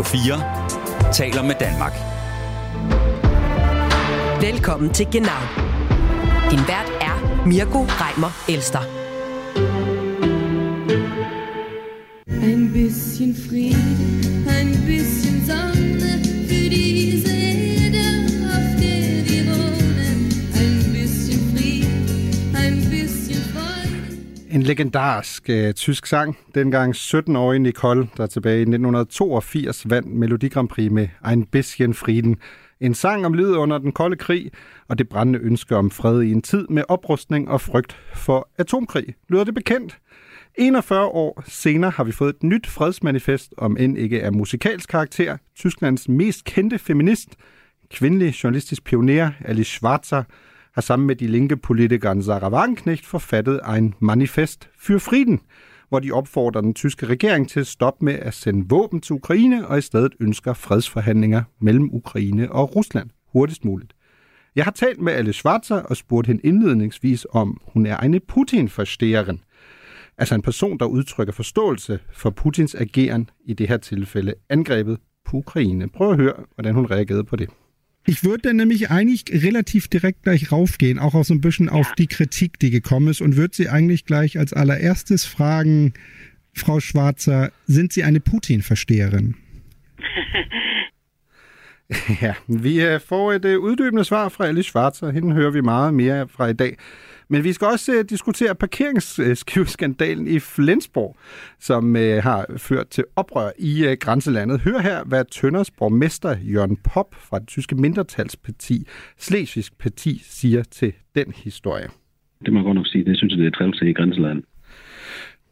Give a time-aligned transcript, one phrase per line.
[0.00, 1.92] Radio 4 taler med Danmark.
[4.40, 5.42] Velkommen til Genau.
[6.50, 8.80] Din vært er Mirko Reimer Elster.
[12.26, 15.29] Ein bisschen Frieden, ein bisschen
[24.70, 26.38] legendarisk øh, tysk sang.
[26.54, 32.36] Dengang 17-årige Nicole, der tilbage i 1982 vandt Melodi Grand Prix med Ein bisschen Frieden.
[32.80, 34.50] En sang om livet under den kolde krig
[34.88, 39.14] og det brændende ønske om fred i en tid med oprustning og frygt for atomkrig.
[39.28, 39.98] Lyder det bekendt?
[40.54, 45.36] 41 år senere har vi fået et nyt fredsmanifest, om end ikke af musikalsk karakter.
[45.56, 47.28] Tysklands mest kendte feminist,
[47.90, 50.22] kvindelig journalistisk pioner Alice Schwarzer,
[50.74, 55.40] har sammen med de linke politikeren Sarah Wagenknecht forfattet en manifest für Frieden,
[55.88, 59.66] hvor de opfordrer den tyske regering til at stoppe med at sende våben til Ukraine
[59.66, 63.92] og i stedet ønsker fredsforhandlinger mellem Ukraine og Rusland hurtigst muligt.
[64.56, 69.40] Jeg har talt med Alice Schwarzer og spurgt hende indledningsvis om, hun er en Putin-forstæren.
[70.18, 75.36] Altså en person, der udtrykker forståelse for Putins ageren, i det her tilfælde angrebet på
[75.36, 75.88] Ukraine.
[75.88, 77.50] Prøv at høre, hvordan hun reagerede på det.
[78.06, 81.92] Ich würde dann nämlich eigentlich relativ direkt gleich raufgehen, auch auch so ein bisschen auf
[81.94, 85.92] die Kritik, die gekommen ist und würde Sie eigentlich gleich als allererstes fragen,
[86.54, 89.36] Frau Schwarzer, sind Sie eine Putin-Versteherin?
[92.22, 95.10] Ja, vi øh, får et øh, uddybende svar fra Alice Schwarzer.
[95.10, 96.76] Hende hører vi meget mere fra i dag.
[97.28, 101.16] Men vi skal også øh, diskutere parkeringsskiveskandalen i Flensborg,
[101.58, 104.60] som har ført til oprør i grænselandet.
[104.60, 108.86] Hør her, hvad Tønders borgmester Jørgen Pop fra det tyske mindretalsparti
[109.18, 111.88] Slesvigsk Parti siger til den historie.
[112.44, 113.04] Det må jeg godt nok sige.
[113.04, 114.44] Det synes jeg, det er træls i grænselandet.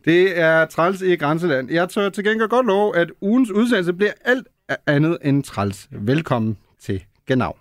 [0.09, 1.71] Det er træls i grænseland.
[1.71, 4.49] Jeg tør til gengæld godt love, at ugens udsendelse bliver alt
[4.87, 5.89] andet end træls.
[5.91, 7.57] Velkommen til Genau.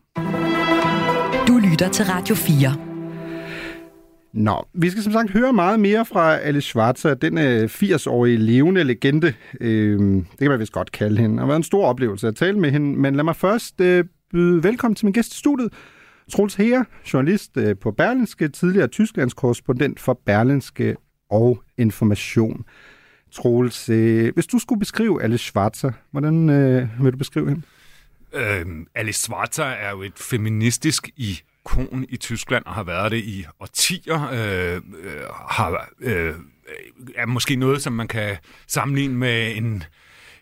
[1.47, 2.75] Du lytter til Radio 4.
[4.33, 8.83] Nå, vi skal som sagt høre meget mere fra Alice Schwarzer, den øh, 80-årige levende
[8.83, 9.33] legende.
[9.61, 11.33] Øh, det kan man vist godt kalde hende.
[11.33, 14.05] Det har været en stor oplevelse at tale med hende, men lad mig først øh,
[14.31, 15.73] byde velkommen til min gæst i studiet.
[16.31, 16.83] Troels Heer,
[17.13, 20.95] journalist øh, på Berlinske, tidligere Tysklands korrespondent for Berlinske
[21.29, 22.65] og Information.
[23.31, 27.61] Troels, øh, hvis du skulle beskrive Alice Schwarzer, hvordan øh, vil du beskrive hende?
[28.33, 33.45] Øhm, Alice Schwarzer er jo et feministisk ikon i Tyskland, og har været det i
[33.59, 34.29] årtier.
[34.31, 36.33] Øh, øh, har, øh,
[37.15, 39.83] er måske noget, som man kan sammenligne med en,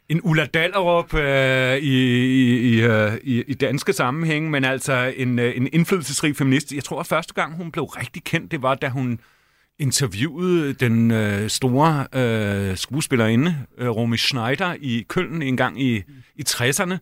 [0.09, 5.57] en Ulla Dallerup øh, i, i, i, øh, i danske sammenhæng, men altså en, øh,
[5.57, 6.73] en indflydelsesrig feminist.
[6.73, 9.19] Jeg tror, at første gang hun blev rigtig kendt, det var, da hun
[9.79, 16.03] interviewede den øh, store øh, skuespillerinde, øh, Romy Schneider, i Køln en gang i,
[16.35, 16.97] i 60'erne,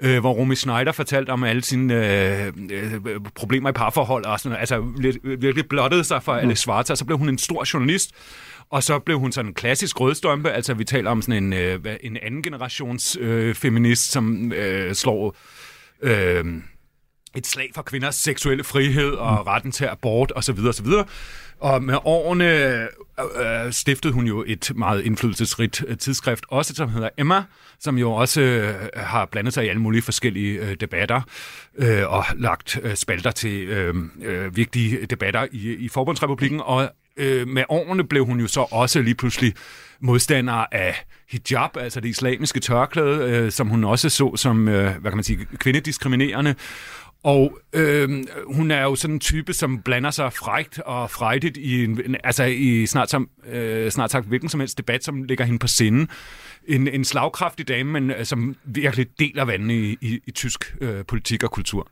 [0.00, 3.00] øh, hvor Romy Schneider fortalte om alle sine øh, øh,
[3.34, 4.80] problemer i parforhold, og sådan, altså
[5.38, 8.10] virkelig blottede sig for Alice Schwarzer, og så blev hun en stor journalist,
[8.70, 11.96] og så blev hun sådan en klassisk rødstrømpe, altså vi taler om sådan en, øh,
[12.00, 15.36] en anden generations øh, feminist, som øh, slår...
[16.02, 16.44] Øh,
[17.34, 20.58] et slag for kvinders seksuelle frihed og retten til abort osv.
[20.68, 20.86] osv.
[21.60, 22.78] Og med årene
[23.40, 27.42] øh, stiftede hun jo et meget indflydelsesrigt øh, tidsskrift, også som hedder Emma,
[27.80, 31.20] som jo også øh, har blandet sig i alle mulige forskellige øh, debatter
[31.78, 36.60] øh, og lagt øh, spalter til øh, øh, vigtige debatter i, i Forbundsrepublikken.
[36.60, 39.54] Og øh, med årene blev hun jo så også lige pludselig
[40.00, 45.10] modstander af hijab, altså det islamiske tørklæde, øh, som hun også så som, øh, hvad
[45.10, 46.54] kan man sige, kvindediskriminerende.
[47.22, 51.84] Og øh, hun er jo sådan en type, som blander sig frægt og frejdigt i,
[51.84, 55.58] en, altså i snart, som, øh, snart sagt hvilken som helst debat, som ligger hende
[55.58, 56.06] på sinde.
[56.68, 61.04] En, en slagkraftig dame, men øh, som virkelig deler vandene i, i, i tysk øh,
[61.04, 61.88] politik og kultur.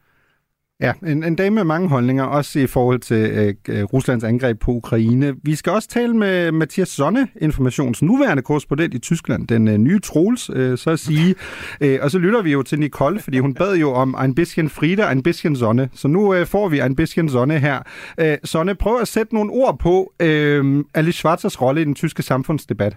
[0.80, 4.60] Ja, en, en dame med mange holdninger, også i forhold til øh, øh, Ruslands angreb
[4.60, 5.34] på Ukraine.
[5.42, 10.00] Vi skal også tale med Mathias Sonne, Informations nuværende korrespondent i Tyskland, den øh, nye
[10.00, 11.34] Troels, øh, så at sige.
[11.80, 14.70] Øh, og så lytter vi jo til Nicole, fordi hun bad jo om en bisschen
[14.70, 15.90] Frida, en bisschen Sonne.
[15.94, 17.82] Så nu øh, får vi en bisschen Sonne her.
[18.18, 22.22] Øh, Sonne, prøv at sætte nogle ord på øh, Alice Schwarzers rolle i den tyske
[22.22, 22.96] samfundsdebat.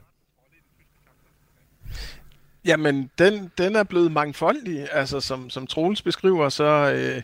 [2.66, 4.88] Jamen, den, den er blevet mangfoldig.
[4.92, 7.22] Altså, som, som Troels beskriver, så øh,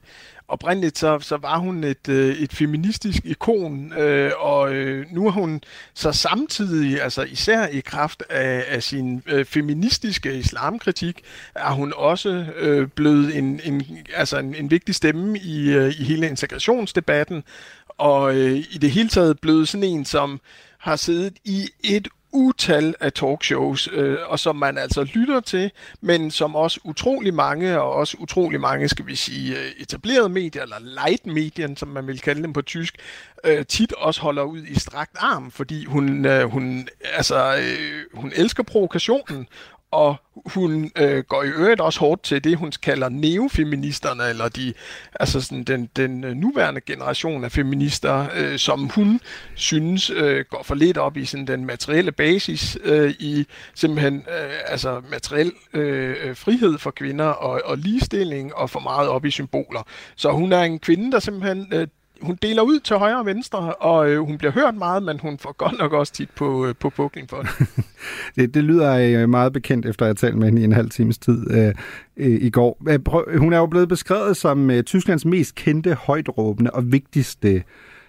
[0.50, 5.32] oprindeligt så, så var hun et, øh, et feministisk ikon, øh, og øh, nu er
[5.32, 5.62] hun
[5.94, 11.22] så samtidig, altså især i kraft af, af sin øh, feministiske islamkritik,
[11.56, 13.84] er hun også øh, blevet en, en,
[14.16, 17.44] altså en, en vigtig stemme i, øh, i hele integrationsdebatten,
[17.88, 20.40] og øh, i det hele taget blevet sådan en, som
[20.78, 25.72] har siddet i et utal af talkshows, øh, og som man altså lytter til,
[26.02, 30.62] men som også utrolig mange, og også utrolig mange, skal vi sige, øh, etablerede medier,
[30.64, 32.96] eller light medien, som man vil kalde dem på tysk,
[33.44, 38.32] øh, tit også holder ud i strakt arm, fordi hun, øh, hun, altså, øh, hun
[38.36, 39.48] elsker provokationen,
[39.92, 40.16] og
[40.54, 44.74] hun øh, går i øvrigt også hårdt til det, hun kalder neofeministerne, eller de,
[45.20, 49.20] altså sådan den, den øh, nuværende generation af feminister, øh, som hun
[49.56, 53.46] synes øh, går for lidt op i sådan den materielle basis, øh, i
[53.76, 59.10] simpelthen øh, altså materiel øh, øh frihed for kvinder og, og ligestilling, og for meget
[59.10, 59.84] op i symboler.
[60.16, 61.88] Så hun er en kvinde, der simpelthen øh,
[62.22, 65.38] hun deler ud til højre og venstre, og øh, hun bliver hørt meget, men hun
[65.38, 67.68] får godt nok også tit på, øh, på pukling for det.
[68.36, 68.54] det.
[68.54, 71.52] Det lyder øh, meget bekendt, efter jeg talt med hende i en halv times tid
[71.52, 71.74] øh,
[72.18, 72.82] øh, i går.
[72.90, 77.64] Øh, hun er jo blevet beskrevet som øh, Tysklands mest kendte, højtråbende og vigtigste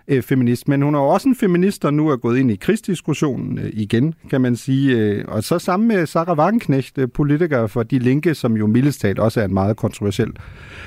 [0.08, 2.56] øh, feminist, men hun er jo også en feminist, der nu er gået ind i
[2.56, 4.97] krigsdiskussionen øh, igen, kan man sige.
[4.97, 9.00] Øh, og så sammen med Sarah Wagenknecht, øh, politiker for De Linke, som jo mildest
[9.00, 10.32] talt også er en meget kontroversiel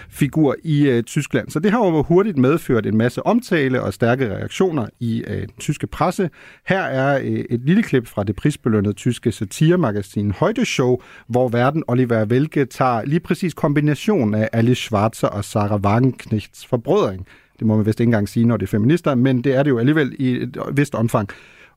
[0.10, 1.50] figur i øh, Tyskland.
[1.50, 5.54] Så det har jo hurtigt medført en masse omtale og stærke reaktioner i øh, den
[5.60, 6.30] tyske presse.
[6.68, 11.84] Her er øh, et lille klip fra det prisbelønnede tyske satiremagasin Heute Show, hvor verden
[11.88, 17.28] Oliver Welke tager lige præcis kombinationen af Alice Schwarzer og Sarah Wagenknechts forbrødring
[17.64, 19.70] det må man vist ikke engang sige, når det er feminister, men det er det
[19.70, 21.30] jo alligevel i et vist omfang.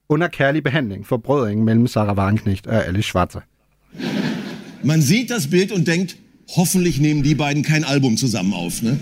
[0.08, 3.40] Under kærlig behandling, forbrødring mellem Sarah Wagenknecht og Alice Schwarzer.
[4.84, 6.16] Man sieht das Bild und denkt,
[6.56, 8.98] hoffentlich nehmen die beiden kein Album zusammen auf, ne?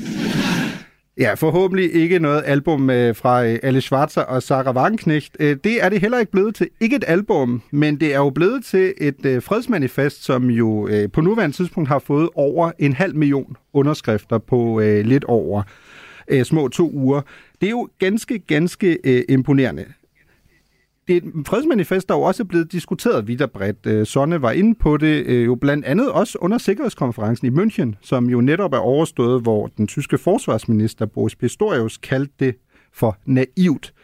[1.19, 5.37] Ja, forhåbentlig ikke noget album øh, fra øh, Alice Schwarzer og Sarah Wagenknecht.
[5.41, 6.69] Øh, det er det heller ikke blevet til.
[6.81, 11.57] Ikke et album, men det er jo blevet til et fredsmanifest, som jo på nuværende
[11.57, 15.63] tidspunkt har fået over en halv million underskrifter på lidt over
[16.29, 17.21] øh, små to uger.
[17.61, 19.85] Det er jo ganske, ganske øh, imponerende.
[21.09, 23.87] Det er et fredsmanifest, der jo også er blevet diskuteret vidt og bredt.
[23.87, 27.95] Øh, Sonne var inde på det øh, jo blandt andet også under Sikkerhedskonferencen i München,
[28.03, 32.55] som jo netop er overstået, hvor den tyske forsvarsminister Boris Pistorius kaldte det
[32.93, 33.95] for naivt.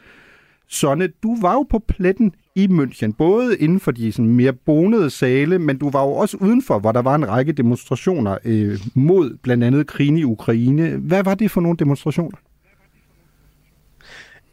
[0.68, 5.10] Sonne, du var jo på pletten i München, både inden for de sådan, mere bonede
[5.10, 9.36] sale, men du var jo også udenfor, hvor der var en række demonstrationer øh, mod
[9.42, 10.96] blandt andet krigen i Ukraine.
[10.96, 12.38] Hvad var det for nogle demonstrationer?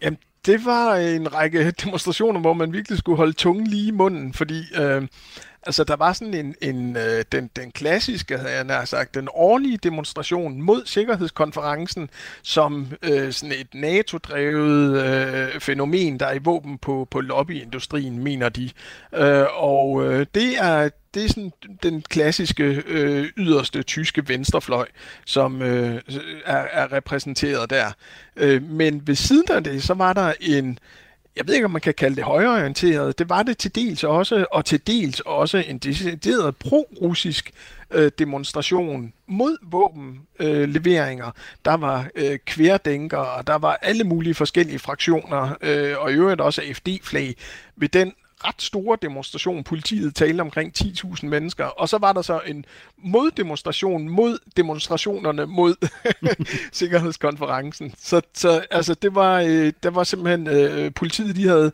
[0.02, 4.34] Jamen, det var en række demonstrationer, hvor man virkelig skulle holde tungen lige i munden,
[4.34, 5.08] fordi øh,
[5.68, 9.28] Altså, der var sådan en, en øh, den, den klassiske, havde jeg nær sagt, den
[9.34, 12.10] årlige demonstration mod Sikkerhedskonferencen,
[12.42, 18.50] som øh, sådan et NATO-drevet øh, fænomen, der er i våben på, på lobbyindustrien, mener
[18.50, 18.70] de.
[19.16, 21.52] Øh, og øh, det er det er sådan
[21.84, 24.88] den klassiske øh, yderste tyske venstrefløj,
[25.26, 26.02] som øh,
[26.46, 27.92] er, er repræsenteret der.
[28.36, 30.80] Øh, men ved siden af det, så var der en
[31.38, 33.20] jeg ved ikke, om man kan kalde det højreorienteret.
[33.20, 37.52] Det var det til dels også, og til dels også en decideret pro-russisk
[37.92, 41.28] øh, demonstration mod våbenleveringer.
[41.28, 41.34] Øh,
[41.66, 46.42] der var øh, kværdenker, og der var alle mulige forskellige fraktioner, øh, og i øvrigt
[46.42, 47.36] også AFD-flag
[47.76, 48.14] ved den
[48.46, 49.64] ret store demonstration.
[49.64, 52.66] Politiet talte omkring 10.000 mennesker, og så var der så en
[52.98, 55.76] moddemonstration mod demonstrationerne mod
[56.72, 57.94] Sikkerhedskonferencen.
[57.98, 61.72] Så, så altså, det var, øh, der var simpelthen, øh, politiet de havde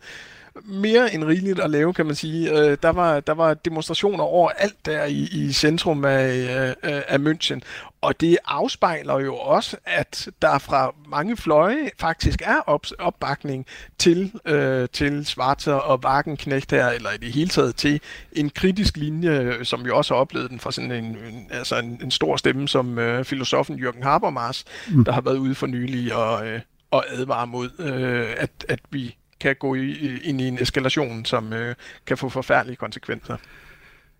[0.66, 2.52] mere end rigeligt at lave, kan man sige.
[2.52, 6.36] Øh, der, var, der var demonstrationer over alt der i, i centrum af,
[6.84, 7.60] øh, af München,
[8.02, 13.66] og det afspejler jo også, at der fra mange fløje faktisk er op, opbakning
[13.98, 18.02] til, øh, til Schwarzer og Wagenknecht her, eller i det hele taget til
[18.32, 22.00] en kritisk linje, som vi også har oplevet den fra sådan en, en, altså en,
[22.04, 25.06] en stor stemme som øh, filosofen Jürgen Habermas, mm.
[25.06, 26.62] der har været ude for nylig og, øh,
[26.92, 31.54] og advare mod, øh, at, at vi kan gå i, ind i en eskalation, som
[31.54, 31.76] øh,
[32.08, 33.38] kan få forfærdelige konsekvenser.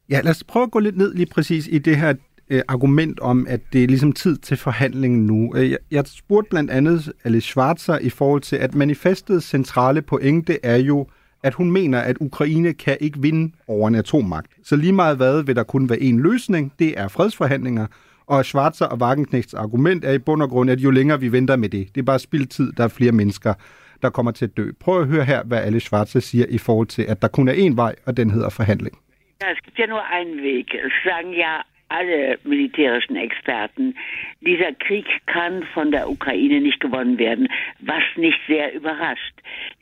[0.10, 2.14] Ja, lad os prøve at gå lidt ned lige præcis i det her
[2.50, 5.56] øh, argument om, at det er ligesom tid til forhandling nu.
[5.56, 10.58] Øh, jeg, jeg spurgte blandt andet Alice Schwarzer i forhold til, at manifestets centrale pointe
[10.64, 11.08] er jo,
[11.44, 14.52] at hun mener, at Ukraine kan ikke vinde over en atommagt.
[14.64, 17.88] Så lige meget hvad vil der kun være en løsning, det er fredsforhandlinger,
[18.28, 21.56] og Schwarzer og Wagenknechts argument er i bund og grund, at jo længere vi venter
[21.56, 23.54] med det, det er bare spildtid, der er flere mennesker,
[24.04, 24.66] der kommer til at dø.
[24.80, 27.54] Prøv at høre her, hvad alle Schwarze siger i forhold til, at der kun er
[27.54, 28.96] én vej, og den hedder forhandling.
[29.56, 30.70] Es gibt ja nur einen Weg,
[31.06, 31.54] sagen ja
[31.94, 33.96] alle militärischen Experten,
[34.42, 37.48] dieser Krieg kann von der Ukraine nicht gewonnen werden,
[37.80, 39.34] was nicht sehr überrascht.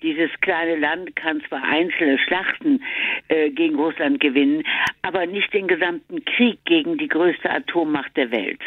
[0.03, 2.83] Dieses kleine Land kann zwar einzelne Schlachten
[3.29, 4.63] äh, gegen Russland gewinnen,
[5.01, 8.59] aber nicht den gesamten Krieg gegen die größte Atommacht der Welt.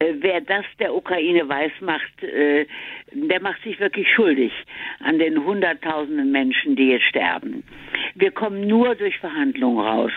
[0.00, 2.66] Äh, wer das der Ukraine weiß macht, äh,
[3.12, 4.52] der macht sich wirklich schuldig
[4.98, 7.62] an den Hunderttausenden Menschen, die jetzt sterben.
[8.14, 10.12] Wir kommen nur durch Verhandlungen raus.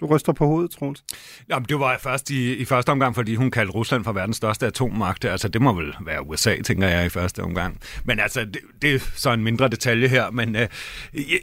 [0.00, 1.04] Du ryster på hovedet, Troels.
[1.48, 4.66] Jamen, det var først i, i første omgang, fordi hun kaldte Rusland for verdens største
[4.66, 5.24] atommagt.
[5.24, 7.80] Altså, det må vel være USA, tænker jeg, i første omgang.
[8.04, 10.68] Men altså, det, det er så en mindre detalje her, men øh,
[11.14, 11.40] jeg,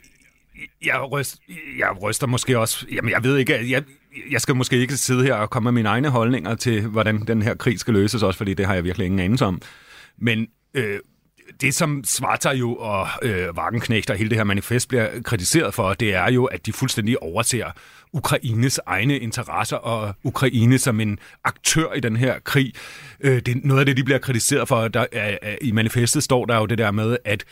[0.86, 1.38] jeg, ryster,
[1.78, 2.86] jeg ryster måske også...
[2.92, 3.72] Jamen, jeg ved ikke...
[3.72, 3.84] Jeg,
[4.32, 7.42] jeg skal måske ikke sidde her og komme med mine egne holdninger til, hvordan den
[7.42, 9.62] her krig skal løses, også fordi det har jeg virkelig ingen anelse om.
[10.18, 11.00] Men øh,
[11.62, 15.94] det, som Svarta jo og øh, Wagenknecht og hele det her manifest bliver kritiseret for,
[15.94, 17.72] det er jo, at de fuldstændig overser
[18.13, 22.74] Ukraines egne interesser og Ukraine som en aktør i den her krig.
[23.20, 24.88] Øh, det er noget af det, de bliver kritiseret for.
[24.88, 27.44] Der, øh, I manifestet står der jo det der med, at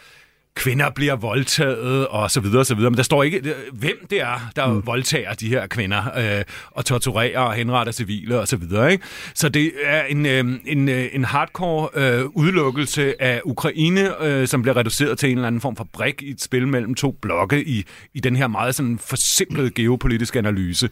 [0.56, 2.90] kvinder bliver voldtaget og så videre og så videre.
[2.90, 4.86] Men der står ikke, hvem det er, der mm.
[4.86, 8.92] voldtager de her kvinder øh, og torturerer og henretter civile og så videre.
[8.92, 9.04] Ikke?
[9.34, 14.62] Så det er en, øh, en, øh, en hardcore øh, udelukkelse af Ukraine, øh, som
[14.62, 17.68] bliver reduceret til en eller anden form for brik i et spil mellem to blokke
[17.68, 20.90] i, i den her meget sådan forsimplede geopolitiske analyse.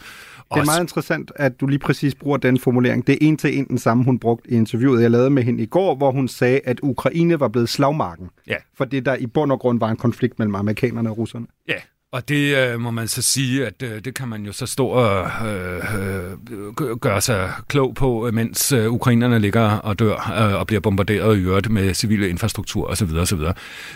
[0.53, 3.07] Det er meget interessant, at du lige præcis bruger den formulering.
[3.07, 5.63] Det er en til en den samme, hun brugte i interviewet, jeg lavede med hende
[5.63, 8.29] i går, hvor hun sagde, at Ukraine var blevet slagmarken.
[8.47, 8.55] Ja.
[8.77, 11.45] For det der i bund og grund var en konflikt mellem amerikanerne og russerne.
[11.67, 11.73] Ja,
[12.13, 14.87] og det øh, må man så sige, at øh, det kan man jo så stå
[14.87, 20.59] og øh, øh, gøre sig klog på, øh, mens øh, ukrainerne ligger og dør øh,
[20.59, 23.09] og bliver bombarderet i øvrigt med civile infrastruktur osv.
[23.17, 23.39] osv.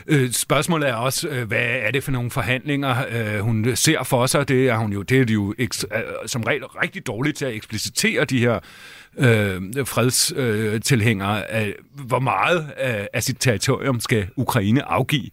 [0.08, 4.26] Øh, spørgsmålet er også, øh, hvad er det for nogle forhandlinger, øh, hun ser for
[4.26, 4.48] sig?
[4.48, 7.46] Det er hun jo, det er de jo eks, øh, som regel rigtig dårligt til
[7.46, 8.60] at eksplicitere de her
[9.18, 11.44] øh, fredstilhængere.
[11.54, 15.30] Øh, hvor meget øh, af sit territorium skal Ukraine afgive?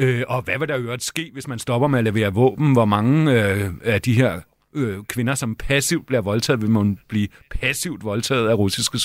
[0.00, 2.72] Øh, og hvad vil der øvrigt ske, hvis man stopper med at levere våben?
[2.72, 4.40] Hvor mange øh, af de her
[4.74, 8.98] øh, kvinder, som passivt bliver voldtaget, vil man blive passivt voldtaget af russiske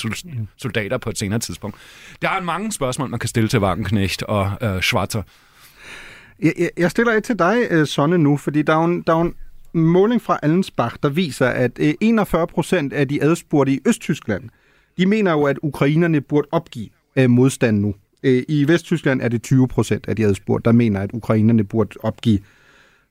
[0.56, 1.76] soldater på et senere tidspunkt?
[2.22, 5.22] Der er mange spørgsmål, man kan stille til Wagenknecht og øh, Schwarzer.
[6.42, 9.20] Jeg, jeg stiller et til dig, øh, Sonne, nu, fordi der er en, der er
[9.20, 9.34] en
[9.72, 14.48] måling fra Allensbach, der viser, at øh, 41 procent af de adspurgte i Østtyskland,
[14.98, 17.94] de mener jo, at ukrainerne burde opgive øh, modstand nu.
[18.26, 21.96] Øh, I Vesttyskland er det 20 procent af de adspurgte, der mener, at ukrainerne burde
[22.02, 22.38] opgive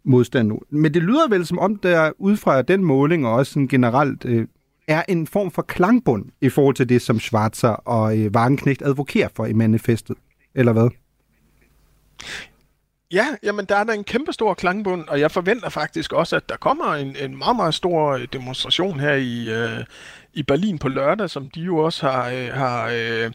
[0.03, 0.59] modstand nu.
[0.69, 4.25] Men det lyder vel som om, der ud fra den måling og også sådan generelt
[4.25, 4.47] øh,
[4.87, 9.29] er en form for klangbund i forhold til det, som Schwarzer og øh, Wagenknecht advokerer
[9.35, 10.17] for i manifestet.
[10.55, 10.89] Eller hvad?
[13.11, 16.49] Ja, jamen der er der en kæmpe stor klangbund, og jeg forventer faktisk også, at
[16.49, 19.83] der kommer en, en meget, meget stor øh, demonstration her i, øh,
[20.33, 23.31] i Berlin på lørdag, som de jo også har, øh, har øh,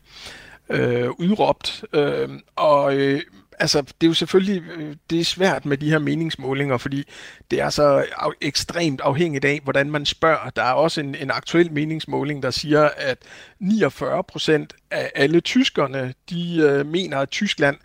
[0.71, 1.85] øh, udråbt.
[1.93, 3.23] Øh, og øh,
[3.61, 7.05] altså, det er jo selvfølgelig øh, det er svært med de her meningsmålinger, fordi
[7.50, 10.50] det er så af, ekstremt afhængigt af, hvordan man spørger.
[10.50, 13.19] Der er også en, en aktuel meningsmåling, der siger, at
[13.61, 17.77] 49 procent af alle tyskerne, de øh, mener, at Tyskland,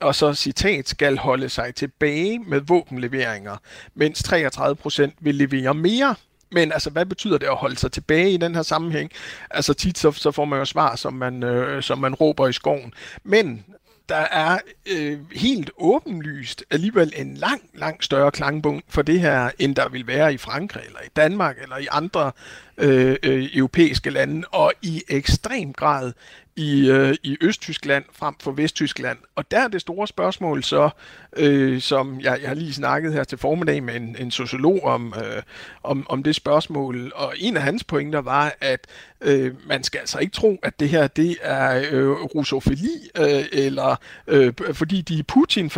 [0.00, 3.56] og så citat, skal holde sig tilbage med våbenleveringer,
[3.94, 6.14] mens 33 procent vil levere mere
[6.52, 9.10] men altså, hvad betyder det at holde sig tilbage i den her sammenhæng?
[9.50, 12.52] Altså tit så, så får man jo svar, som man, øh, som man råber i
[12.52, 12.92] skoven.
[13.24, 13.64] Men
[14.08, 19.76] der er øh, helt åbenlyst alligevel en lang, lang større klangbund for det her, end
[19.76, 22.32] der vil være i Frankrig, eller i Danmark, eller i andre
[22.78, 26.12] øh, øh, europæiske lande, og i ekstrem grad
[26.56, 29.18] i, øh, i Østtyskland frem for Vesttyskland.
[29.36, 30.90] Og der er det store spørgsmål så,
[31.36, 35.14] øh, som jeg, jeg har lige snakket her til formiddag med en, en sociolog om,
[35.16, 35.42] øh,
[35.82, 38.86] om, om det spørgsmål, og en af hans pointer var, at
[39.20, 43.96] øh, man skal altså ikke tro, at det her det er øh, russofili, øh, eller
[44.26, 45.70] øh, fordi de er putin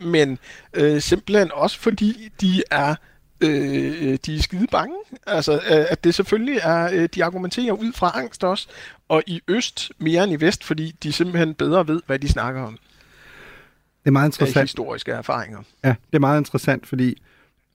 [0.00, 0.38] men
[0.74, 2.94] øh, simpelthen også fordi de er
[3.42, 4.94] øh, de er skide bange.
[5.26, 8.68] Altså, øh, at det selvfølgelig er, øh, de argumenterer ud fra angst også,
[9.08, 12.62] og i øst mere end i vest, fordi de simpelthen bedre ved, hvad de snakker
[12.62, 12.78] om.
[14.02, 14.56] Det er meget interessant.
[14.56, 15.58] Af historiske erfaringer.
[15.84, 17.22] Ja, det er meget interessant, fordi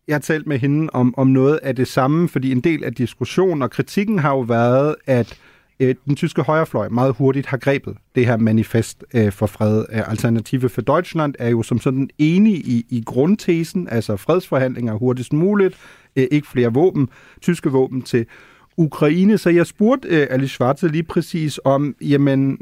[0.07, 2.93] jeg har talt med hende om, om noget af det samme, fordi en del af
[2.93, 5.37] diskussionen og kritikken har jo været, at
[5.79, 9.85] øh, den tyske højrefløj meget hurtigt har grebet det her manifest øh, for fred.
[9.91, 15.33] Øh, alternative for Deutschland er jo som sådan enig i, i grundtesen, altså fredsforhandlinger hurtigst
[15.33, 15.77] muligt,
[16.15, 17.09] øh, ikke flere våben,
[17.41, 18.25] tyske våben til
[18.77, 19.37] Ukraine.
[19.37, 22.57] Så jeg spurgte øh, Alice Schwarze lige præcis om, jamen,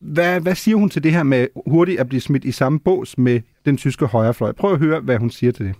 [0.00, 3.18] hvad, hvad siger hun til det her med hurtigt at blive smidt i samme bås
[3.18, 4.52] med den tyske højrefløj?
[4.52, 5.74] Prøv at høre, hvad hun siger til det.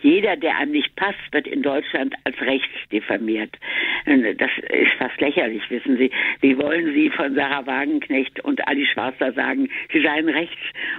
[0.00, 3.56] Jeder, der einem nicht passt, wird in Deutschland als rechts diffamiert.
[4.04, 6.10] Das ist fast lächerlich, wissen Sie.
[6.40, 10.56] Wie wollen Sie von Sarah Wagenknecht und Ali Schwarzer sagen, sie seien rechts?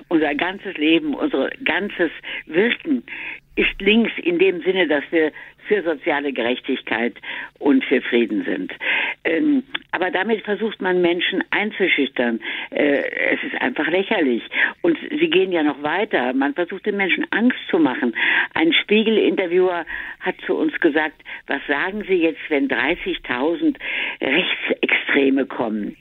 [0.09, 2.11] Unser ganzes Leben, unser ganzes
[2.45, 3.03] Wirken
[3.59, 5.31] ist links in dem Sinne, dass wir
[5.67, 7.13] für soziale Gerechtigkeit
[7.59, 8.71] und für Frieden sind.
[9.23, 12.39] Ähm, aber damit versucht man Menschen einzuschüchtern.
[12.71, 14.43] Äh, es ist einfach lächerlich.
[14.81, 16.33] Und sie gehen ja noch weiter.
[16.33, 18.15] Man versucht den Menschen Angst zu machen.
[18.53, 19.85] Ein Spiegel-Interviewer
[20.21, 23.75] hat zu uns gesagt, was sagen Sie jetzt, wenn 30.000
[24.21, 25.95] Rechtsextreme kommen?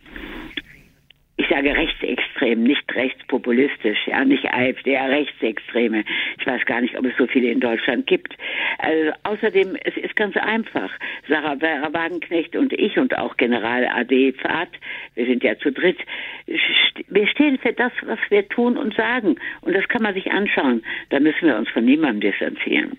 [1.38, 6.04] Ich sage rechtsextrem, nicht rechtspopulistisch, ja, nicht AfD, ja, rechtsextreme.
[6.38, 8.37] Ich weiß gar nicht, ob es so viele in Deutschland gibt.
[8.78, 10.90] Also, außerdem, es ist ganz einfach.
[11.28, 14.68] Sarah Wagenknecht und ich und auch General AD Pfad,
[15.14, 15.99] wir sind ja zu dritt,
[16.47, 19.37] wir stehen für das, was wir tun und sagen.
[19.61, 20.83] Und das kann man sich anschauen.
[21.11, 22.99] Da müssen wir uns von niemandem distanzieren.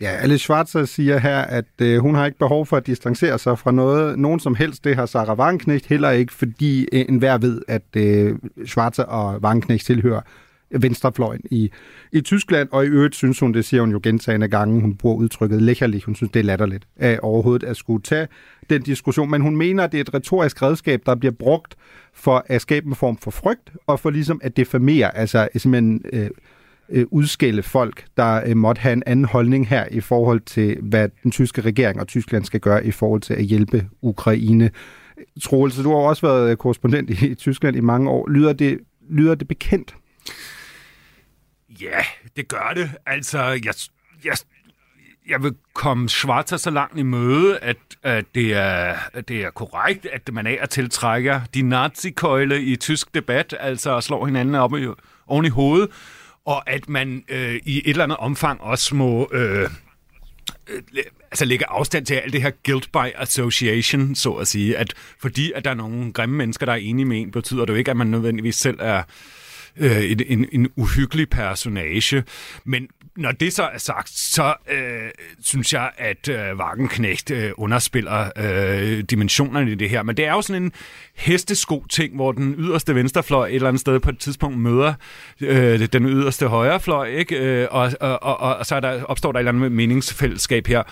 [0.00, 3.58] Ja, Alice Schwarzer siger her, at øh, hun har ikke behov for at distancere sig
[3.58, 4.84] fra noget, nogen som helst.
[4.84, 8.34] Det har Sarah Wagenknecht heller ikke, fordi øh, enhver ved, at øh,
[8.66, 10.20] Schwarzer og Wagenknecht tilhører
[10.70, 11.70] venstrefløjen i,
[12.12, 15.16] i Tyskland, og i øvrigt synes hun, det siger hun jo gentagende gange, hun bruger
[15.16, 18.28] udtrykket lækkerligt, hun synes, det er latterligt at overhovedet at skulle tage
[18.70, 21.74] den diskussion, men hun mener, at det er et retorisk redskab, der bliver brugt
[22.14, 26.30] for at skabe en form for frygt, og for ligesom at defamere, altså simpelthen øh,
[26.88, 31.08] øh, udskælde folk, der øh, måtte have en anden holdning her i forhold til, hvad
[31.22, 34.70] den tyske regering og Tyskland skal gøre i forhold til at hjælpe Ukraine.
[35.42, 38.28] Troelse, du har også været øh, korrespondent i, i Tyskland i mange år.
[38.28, 38.78] Lyder det,
[39.10, 39.94] lyder det bekendt?
[41.80, 42.04] Ja,
[42.36, 42.90] det gør det.
[43.06, 43.74] Altså, jeg,
[44.24, 44.36] jeg,
[45.28, 49.50] jeg vil komme Schwarzer så langt i møde, at, at det, er, at det er
[49.50, 54.54] korrekt, at man af og til trækker de nazikøjle i tysk debat, altså slår hinanden
[54.54, 54.86] op i,
[55.26, 55.90] oven i hovedet
[56.46, 59.30] og at man øh, i et eller andet omfang også må...
[59.32, 59.68] Øh,
[60.70, 60.82] øh,
[61.30, 64.76] altså lægge afstand til alt det her guilt by association, så at sige.
[64.76, 67.72] At fordi at der er nogle grimme mennesker, der er enige med en, betyder det
[67.72, 69.02] jo ikke, at man nødvendigvis selv er
[69.76, 72.24] øh, en, en, en uhyggelig personage.
[72.64, 75.10] Men når det så er sagt, så øh,
[75.42, 80.02] synes jeg, at øh, Wagenknecht øh, underspiller øh, dimensionerne i det her.
[80.02, 80.72] Men det er jo sådan en
[81.14, 84.94] hestesko-ting, hvor den yderste venstrefløj et eller andet sted på et tidspunkt møder
[85.40, 87.36] øh, den yderste højrefløj, ikke?
[87.36, 90.82] Øh, og, og, og, og så er der, opstår der et eller andet meningsfællesskab her.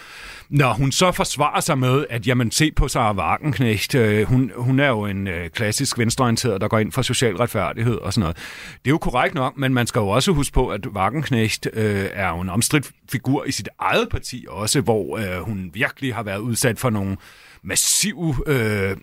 [0.52, 4.80] Når hun så forsvarer sig med, at jamen, se på Sarah Wagenknecht, øh, hun, hun
[4.80, 8.36] er jo en øh, klassisk venstreorienteret, der går ind for social retfærdighed og sådan noget.
[8.84, 12.06] Det er jo korrekt nok, men man skal jo også huske på, at Wagenknecht øh,
[12.12, 16.22] er jo en omstridt figur i sit eget parti også, hvor øh, hun virkelig har
[16.22, 17.16] været udsat for nogle
[17.64, 18.96] massiv, øh, øh,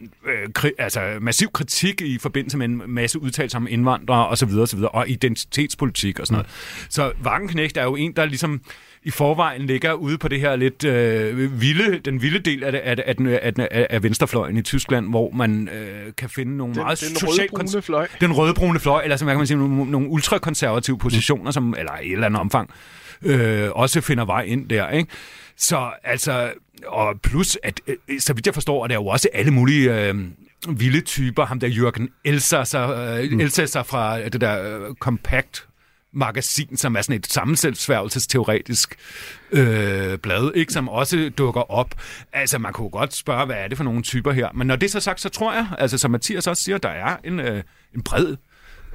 [0.54, 4.50] kri, altså massiv kritik i forbindelse med en masse udtalelser om indvandrere osv.
[4.50, 4.80] osv.
[4.84, 6.88] og identitetspolitik og sådan noget.
[6.90, 8.62] Så Wagenknecht er jo en, der ligesom
[9.04, 12.80] i forvejen ligger ude på det her lidt øh, vilde, den vilde del af, det,
[12.80, 16.74] af, af, den, af, den, af venstrefløjen i Tyskland, hvor man øh, kan finde nogle
[16.74, 17.52] den, meget den socialt...
[17.54, 18.08] Rødbrune fløj.
[18.22, 21.52] Den rødbrune fløj, eller som kan man sige, nogle, nogle ultrakonservative positioner, mm.
[21.52, 22.70] som, eller i et eller andet omfang,
[23.22, 25.12] øh, også finder vej ind der, ikke?
[25.58, 26.52] Så altså,
[26.88, 30.08] og plus, at øh, så vidt jeg forstår, at der er jo også alle mulige
[30.08, 30.16] øh,
[30.70, 31.46] vilde typer.
[31.46, 33.40] Ham der Jørgen Elsasser, øh, mm.
[33.40, 35.66] Elsasser fra det der øh, Compact
[36.14, 38.96] magasin, som er sådan et sammensætsværgelsesteoretisk
[39.52, 41.96] øh, blad, ikke, som også dukker op.
[42.34, 44.50] Altså, man kunne godt spørge, hvad er det for nogle typer her?
[44.54, 46.90] Men når det er så sagt, så tror jeg, altså som Mathias også siger, der
[46.90, 47.64] er en, øh,
[47.96, 48.36] en bred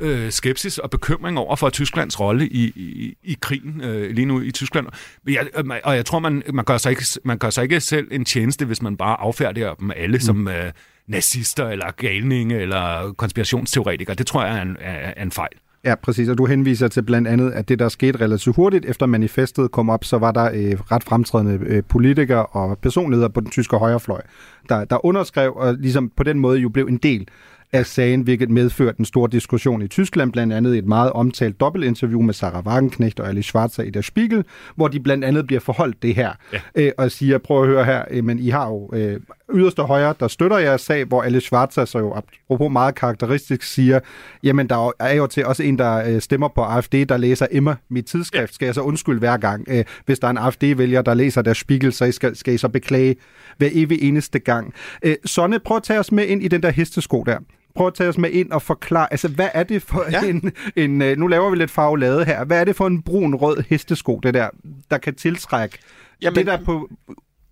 [0.00, 4.40] øh, skepsis og bekymring over for Tysklands rolle i, i, i krigen øh, lige nu
[4.40, 4.86] i Tyskland.
[5.28, 8.08] Jeg, øh, og jeg tror, man, man, gør sig ikke, man gør sig ikke selv
[8.10, 10.20] en tjeneste, hvis man bare affærdiger dem alle mm.
[10.20, 10.72] som øh,
[11.06, 14.14] nazister eller galninge eller konspirationsteoretikere.
[14.14, 15.56] Det tror jeg er en, er, er en fejl.
[15.84, 19.06] Ja, præcis, og du henviser til blandt andet, at det, der skete relativt hurtigt efter
[19.06, 23.50] manifestet kom op, så var der øh, ret fremtrædende øh, politikere og personligheder på den
[23.50, 24.20] tyske højrefløj,
[24.68, 27.28] der, der underskrev og ligesom på den måde jo blev en del
[27.74, 32.22] af sagen, hvilket medførte en stor diskussion i Tyskland, blandt andet et meget omtalt dobbeltinterview
[32.22, 34.44] med Sarah Wagenknecht og Alice Schwarzer i Der Spiegel,
[34.76, 36.60] hvor de blandt andet bliver forholdt det her, ja.
[36.74, 39.20] øh, og siger, prøv at høre her, øh, men I har jo øh,
[39.54, 44.00] yderste højre, der støtter jeres sag, hvor Alice Schwarzer så jo apropos meget karakteristisk siger,
[44.42, 47.76] jamen der er jo til også en, der øh, stemmer på AFD, der læser Emma
[47.88, 48.54] mit tidsskrift, ja.
[48.54, 49.64] skal jeg så undskylde hver gang.
[49.68, 52.68] Øh, hvis der er en AFD-vælger, der læser Der Spiegel, så skal, skal I så
[52.68, 53.16] beklage
[53.58, 54.74] hver evig eneste gang.
[55.02, 57.38] Øh, Sonne, prøv at tage os med ind i den der hestesko der
[57.74, 60.24] prøv at tage os med ind og forklare, altså hvad er det for ja.
[60.24, 63.64] en, en, øh, nu laver vi lidt farvelade her, hvad er det for en brun-rød
[63.68, 64.48] hestesko, det der,
[64.90, 65.78] der kan tiltrække?
[66.22, 66.90] Jamen, det der på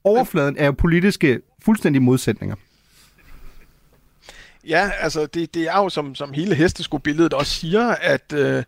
[0.05, 2.57] overfladen er jo politiske fuldstændig modsætninger.
[4.69, 8.65] Ja, altså det, det er jo som, som hele hesteskobilledet også siger, at, øh, øh,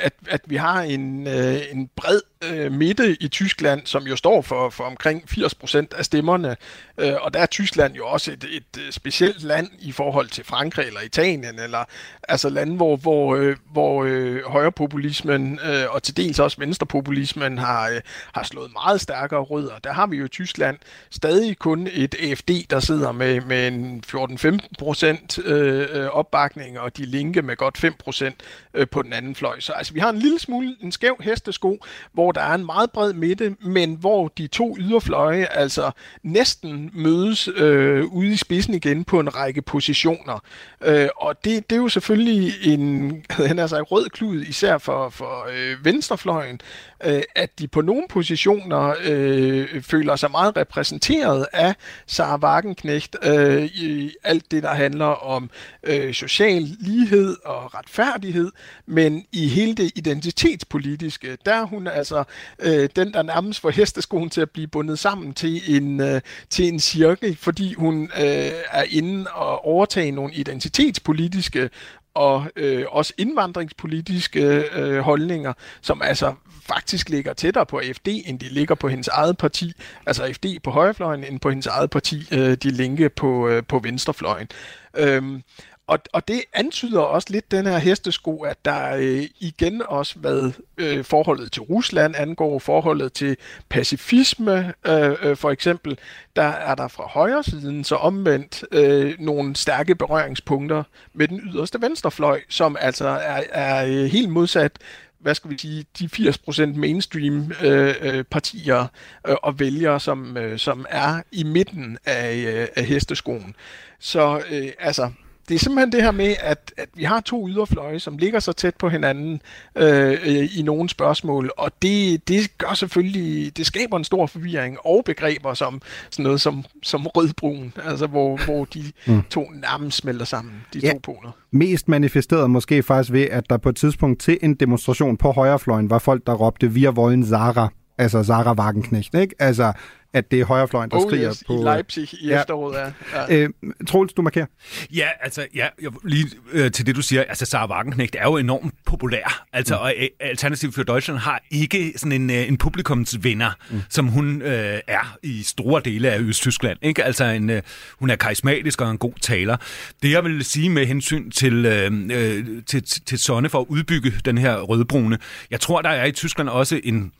[0.00, 4.42] at, at vi har en, øh, en bred øh, midte i Tyskland, som jo står
[4.42, 6.56] for, for omkring 80% af stemmerne.
[6.98, 10.44] Øh, og der er Tyskland jo også et, et øh, specielt land i forhold til
[10.44, 11.84] Frankrig eller Italien, eller
[12.28, 17.88] altså lande, hvor, hvor, øh, hvor øh, højrepopulismen øh, og til dels også venstrepopulismen har,
[17.88, 18.00] øh,
[18.32, 19.78] har slået meget stærkere rødder.
[19.84, 20.78] Der har vi jo i Tyskland
[21.10, 27.04] stadig kun et AFD, der sidder med, med en 14-15% øh, øh, opbakning, og de
[27.04, 28.32] linke med godt 5%
[28.76, 29.60] øh, på den anden fløj.
[29.60, 31.78] Så altså, vi har en lille smule en skæv hestesko,
[32.12, 35.90] hvor der er en meget bred midte, men hvor de to yderfløje altså
[36.22, 40.42] næsten mødes øh, ude i spidsen igen på en række positioner.
[40.84, 45.08] Øh, og det, det er jo selvfølgelig en han er sig rød klud, især for,
[45.08, 46.60] for øh, venstrefløjen,
[47.04, 51.74] øh, at de på nogle positioner øh, føler sig meget repræsenteret af
[52.06, 55.50] Sarah Wagenknecht øh, i alt det, der handler om
[55.82, 58.52] øh, social lighed og retfærdighed,
[58.86, 62.24] men i hele det identitetspolitiske, der er hun altså
[62.58, 66.68] øh, den, der nærmest får hesteskoen til at blive bundet sammen til en, øh, til
[66.68, 71.70] en cirkel, fordi hun øh, er inde og overtage nogle identitetspolitiske
[72.16, 76.34] og øh, også indvandringspolitiske øh, holdninger, som altså
[76.66, 79.72] faktisk ligger tættere på FD, end de ligger på hendes eget parti,
[80.06, 83.78] altså FD på højrefløjen, end på hendes eget parti, øh, de linke på, øh, på
[83.78, 84.48] venstrefløjen.
[84.96, 85.42] Øhm,
[85.88, 90.52] og, og det antyder også lidt den her hestesko, at der øh, igen også, hvad
[90.78, 93.36] øh, forholdet til Rusland angår, forholdet til
[93.68, 95.98] pacifisme øh, øh, for eksempel,
[96.36, 101.80] der er der fra højre siden så omvendt øh, nogle stærke berøringspunkter med den yderste
[101.80, 104.72] venstrefløj, som altså er, er øh, helt modsat
[105.18, 108.86] hvad skal vi sige, de 80% mainstream øh, øh, partier
[109.26, 113.54] øh, og vælgere, som, øh, som er i midten af, øh, af hesteskoen.
[113.98, 115.10] Så øh, altså,
[115.48, 118.52] det er simpelthen det her med, at, at vi har to yderfløje, som ligger så
[118.52, 119.40] tæt på hinanden
[119.76, 125.02] øh, i nogle spørgsmål, og det, det gør selvfølgelig, det skaber en stor forvirring og
[125.04, 129.22] begreber som sådan noget som, som rødbrun, altså hvor, hvor de mm.
[129.30, 130.92] to nærmest smelter sammen, de ja.
[130.92, 131.30] to poler.
[131.50, 135.90] Mest manifesteret måske faktisk ved, at der på et tidspunkt til en demonstration på højrefløjen
[135.90, 139.34] var folk, der råbte, vi er volden Zara altså Sarah Wagenknecht, ikke?
[139.38, 139.72] Altså,
[140.16, 141.60] at det er højrefløjen, der oh, skriger yes, på...
[141.60, 142.40] i Leipzig i ja.
[142.40, 143.34] efteråret, ja.
[143.34, 143.36] ja.
[143.36, 143.50] Øh,
[143.88, 144.46] Troels, du markerer.
[144.94, 148.36] Ja, altså, ja, jeg, lige øh, til det, du siger, altså, Sarah Wagenknecht er jo
[148.36, 149.80] enormt populær, altså, mm.
[149.80, 153.80] og øh, Alternativ for Deutschland har ikke sådan en, øh, en publikumsvinder, mm.
[153.88, 157.04] som hun øh, er i store dele af Østtyskland, ikke?
[157.04, 157.62] Altså, en, øh,
[157.98, 159.56] hun er karismatisk og en god taler.
[160.02, 164.12] Det, jeg vil sige med hensyn til, øh, øh til, til Sonne for at udbygge
[164.24, 165.18] den her rødbrune,
[165.50, 167.12] jeg tror, der er i Tyskland også en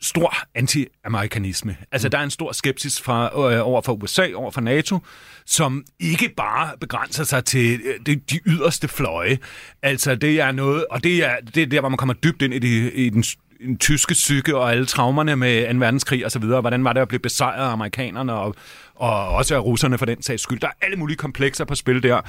[0.00, 1.76] stor anti-amerikanisme.
[1.92, 2.10] Altså, mm.
[2.10, 4.98] der er en stor skepsis fra, øh, over for USA, over for NATO,
[5.46, 9.38] som ikke bare begrænser sig til øh, de, de yderste fløje.
[9.82, 12.54] Altså, det er noget, og det er, det er der, hvor man kommer dybt ind
[12.54, 13.24] i, de, i den
[13.60, 15.78] den tyske psyke og alle traumerne med 2.
[15.78, 16.60] verdenskrig og så videre.
[16.60, 18.54] Hvordan var det at blive besejret af amerikanerne og,
[18.94, 20.60] og også af russerne for den sags skyld.
[20.60, 22.20] Der er alle mulige komplekser på spil der.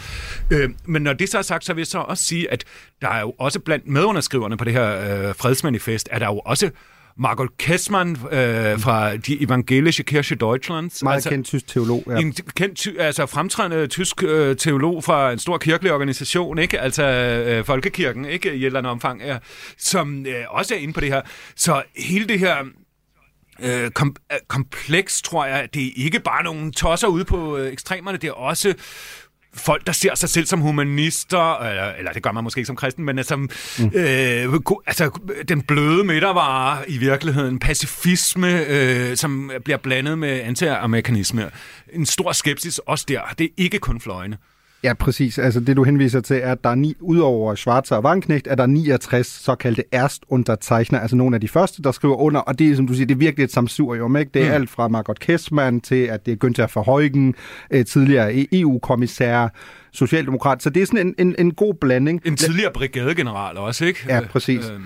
[0.52, 2.64] Øh, men når det så er sagt, så vil jeg så også sige, at
[3.02, 6.70] der er jo også blandt medunderskriverne på det her øh, fredsmanifest, er der jo også
[7.20, 11.04] Margot Kessmann øh, fra de evangelische Kirche Deutschlands.
[11.04, 12.16] Meget altså, kendt tysk teolog, ja.
[12.16, 16.80] En kendt, ty, altså fremtrædende tysk øh, teolog fra en stor kirkelig organisation, ikke?
[16.80, 18.54] Altså øh, Folkekirken, ikke?
[18.54, 19.38] I et eller andet omfang, ja,
[19.78, 21.22] som øh, også er inde på det her.
[21.56, 22.56] Så hele det her
[23.60, 27.72] øh, kom, øh, kompleks, tror jeg, det er ikke bare nogle tosser ude på øh,
[27.72, 28.74] ekstremerne, det er også
[29.58, 32.76] folk, der ser sig selv som humanister, eller, eller det gør man måske ikke som
[32.76, 33.92] kristen, men som mm.
[33.94, 41.52] øh, altså, den bløde midtervare i virkeligheden, pacifisme, øh, som bliver blandet med anti-amerikanisme.
[41.94, 43.22] En stor skepsis også der.
[43.38, 44.38] Det er ikke kun fløjene.
[44.84, 45.38] Ja, præcis.
[45.38, 48.56] Altså det, du henviser til, er, at der er ni, udover Schwarzer og Wagenknecht, er
[48.56, 52.76] der 69 såkaldte erstundertegner, altså nogle af de første, der skriver under, og det er,
[52.76, 54.32] som du siger, det er virkelig et samsurium, ikke?
[54.34, 54.54] Det er mm.
[54.54, 57.36] alt fra Margot Kessmann til, at det er Günther Verheugen,
[57.72, 59.48] øh, tidligere EU-kommissær,
[59.92, 62.22] socialdemokrat, så det er sådan en, en, en god blanding.
[62.26, 64.00] En tidligere brigadegeneral også, ikke?
[64.08, 64.70] Ja, præcis.
[64.70, 64.80] Øh,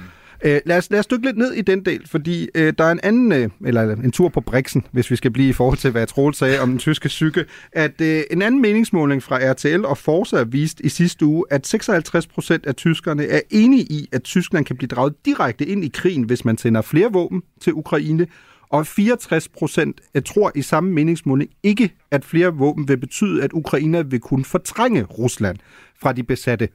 [0.46, 2.92] Øh, lad, os, lad os dykke lidt ned i den del, fordi øh, der er
[2.92, 5.92] en anden, øh, eller en tur på Brixen, hvis vi skal blive i forhold til,
[5.92, 9.98] hvad Troel sagde om den tyske psyke, at øh, en anden meningsmåling fra RTL og
[9.98, 14.66] Forza vist i sidste uge, at 56 procent af tyskerne er enige i, at Tyskland
[14.66, 18.28] kan blive draget direkte ind i krigen, hvis man sender flere våben til Ukraine,
[18.70, 24.10] og 64 procent tror i samme meningsmåling ikke, at flere våben vil betyde, at Ukraine
[24.10, 25.58] vil kunne fortrænge Rusland
[26.02, 26.70] fra de besatte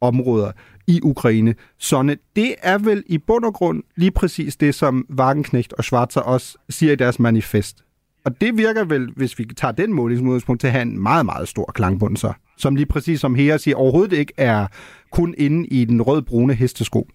[0.00, 0.52] områder
[0.90, 1.54] i Ukraine.
[1.78, 6.20] Sonne, det er vel i bund og grund lige præcis det, som Wagenknecht og Schwarzer
[6.20, 7.84] også siger i deres manifest.
[8.24, 11.48] Og det virker vel, hvis vi tager den målingsmålingspunkt, til at have en meget, meget
[11.48, 12.32] stor klangbund så.
[12.56, 14.66] Som lige præcis som her siger, overhovedet ikke er
[15.12, 17.08] kun inde i den rød-brune hestesko.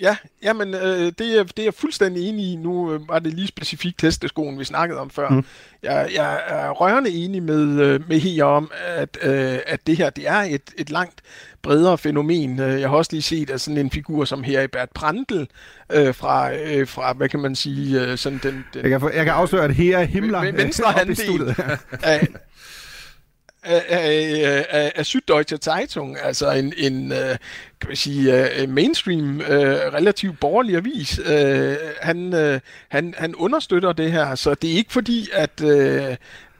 [0.00, 2.56] Ja, jamen, øh, det, er, det er jeg fuldstændig enig i.
[2.56, 5.28] Nu øh, var det lige specifikt testeskoen, vi snakkede om før.
[5.28, 5.44] Mm.
[5.82, 10.10] Jeg, jeg er rørende enig med, øh, med her om, at, øh, at det her
[10.10, 11.22] det er et, et langt
[11.62, 12.60] bredere fænomen.
[12.60, 15.46] Øh, jeg har også lige set, at sådan en figur som her i Bert Prandl,
[15.92, 18.64] øh, fra, øh, fra, hvad kan man sige, øh, sådan den...
[18.74, 21.54] den jeg, kan, jeg kan afsløre, at her er himler venstre handel
[22.02, 22.26] af,
[23.68, 27.36] af, af, af, af Süddeutsche Zeitung, altså en, en øh,
[27.80, 31.20] kan man sige, øh, mainstream, øh, relativt borgerlig avis.
[32.02, 32.32] Han,
[32.88, 35.60] han, han understøtter det her, så det er ikke fordi, at,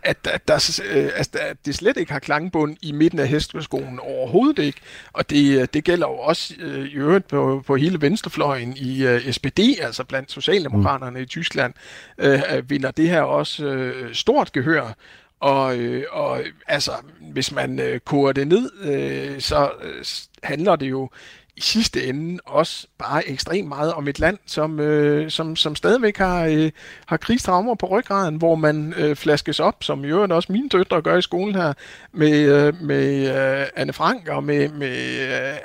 [0.03, 0.81] at, at, der,
[1.17, 4.81] at, at det slet ikke har klangbund i midten af hesteskolen overhovedet ikke.
[5.13, 6.55] Og det, det gælder jo også
[6.93, 11.23] i øvrigt på, på hele venstrefløjen i SPD, altså blandt socialdemokraterne mm.
[11.23, 11.75] i Tyskland,
[12.23, 14.95] uh, vinder det her også stort gehør.
[15.41, 20.05] Og, øh, og altså, hvis man øh, koger det ned, øh, så øh,
[20.43, 21.11] handler det jo
[21.59, 26.17] i sidste ende også bare ekstremt meget om et land, som, øh, som, som stadigvæk
[26.17, 26.71] har, øh,
[27.07, 31.03] har krigstraumer på ryggraden, hvor man øh, flaskes op, som i øvrigt også mine døtre
[31.03, 31.73] gør i skolen her,
[32.13, 33.29] med, øh, med
[33.61, 34.97] øh, Anne Frank og med, med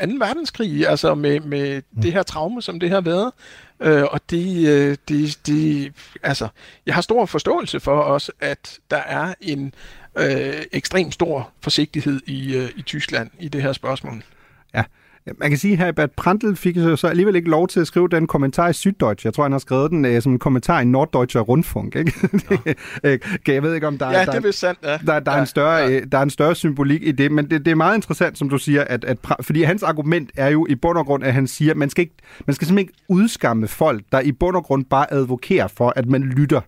[0.02, 0.16] øh, 2.
[0.26, 2.02] verdenskrig, altså med, med mm.
[2.02, 3.32] det her traume, som det har været.
[3.80, 6.48] Øh, og det, øh, det, det, altså,
[6.86, 9.74] jeg har stor forståelse for også, at der er en
[10.18, 14.24] øh, ekstrem stor forsigtighed i, øh, i Tyskland i det her spørgsmål.
[14.74, 14.84] Ja,
[15.40, 18.28] man kan sige her, at Prantl fik så alligevel ikke lov til at skrive den
[18.28, 19.26] kommentar i Süddeutsche.
[19.26, 21.96] Jeg tror, han har skrevet den uh, som en kommentar i Norddeutscher Rundfunk.
[21.96, 22.14] Ikke?
[23.04, 23.18] Ja.
[23.48, 24.98] jeg ved ikke, om der, ja, der, det er sandt, ja.
[25.06, 26.00] der, der, ja, er en større, ja.
[26.00, 28.58] der er en større symbolik i det, men det, det er meget interessant, som du
[28.58, 31.72] siger, at, at, fordi hans argument er jo i bund og grund, at han siger,
[31.72, 32.16] at man skal, ikke,
[32.48, 36.06] man skal simpelthen ikke udskamme folk, der i bund og grund bare advokerer for, at
[36.06, 36.62] man lytter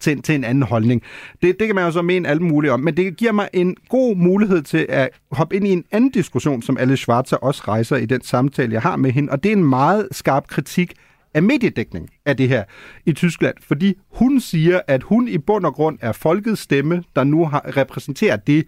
[0.00, 1.02] til, til en anden holdning.
[1.42, 3.76] Det, det kan man jo så mene alt muligt om, men det giver mig en
[3.88, 7.96] god mulighed til at hoppe ind i en anden diskussion, som Alice Schwarzer også rejser
[7.96, 10.94] i den samtale, jeg har med hende, og det er en meget skarp kritik
[11.34, 12.64] af mediedækning af det her
[13.06, 17.24] i Tyskland, fordi hun siger, at hun i bund og grund er folkets stemme, der
[17.24, 18.66] nu har repræsenteret det,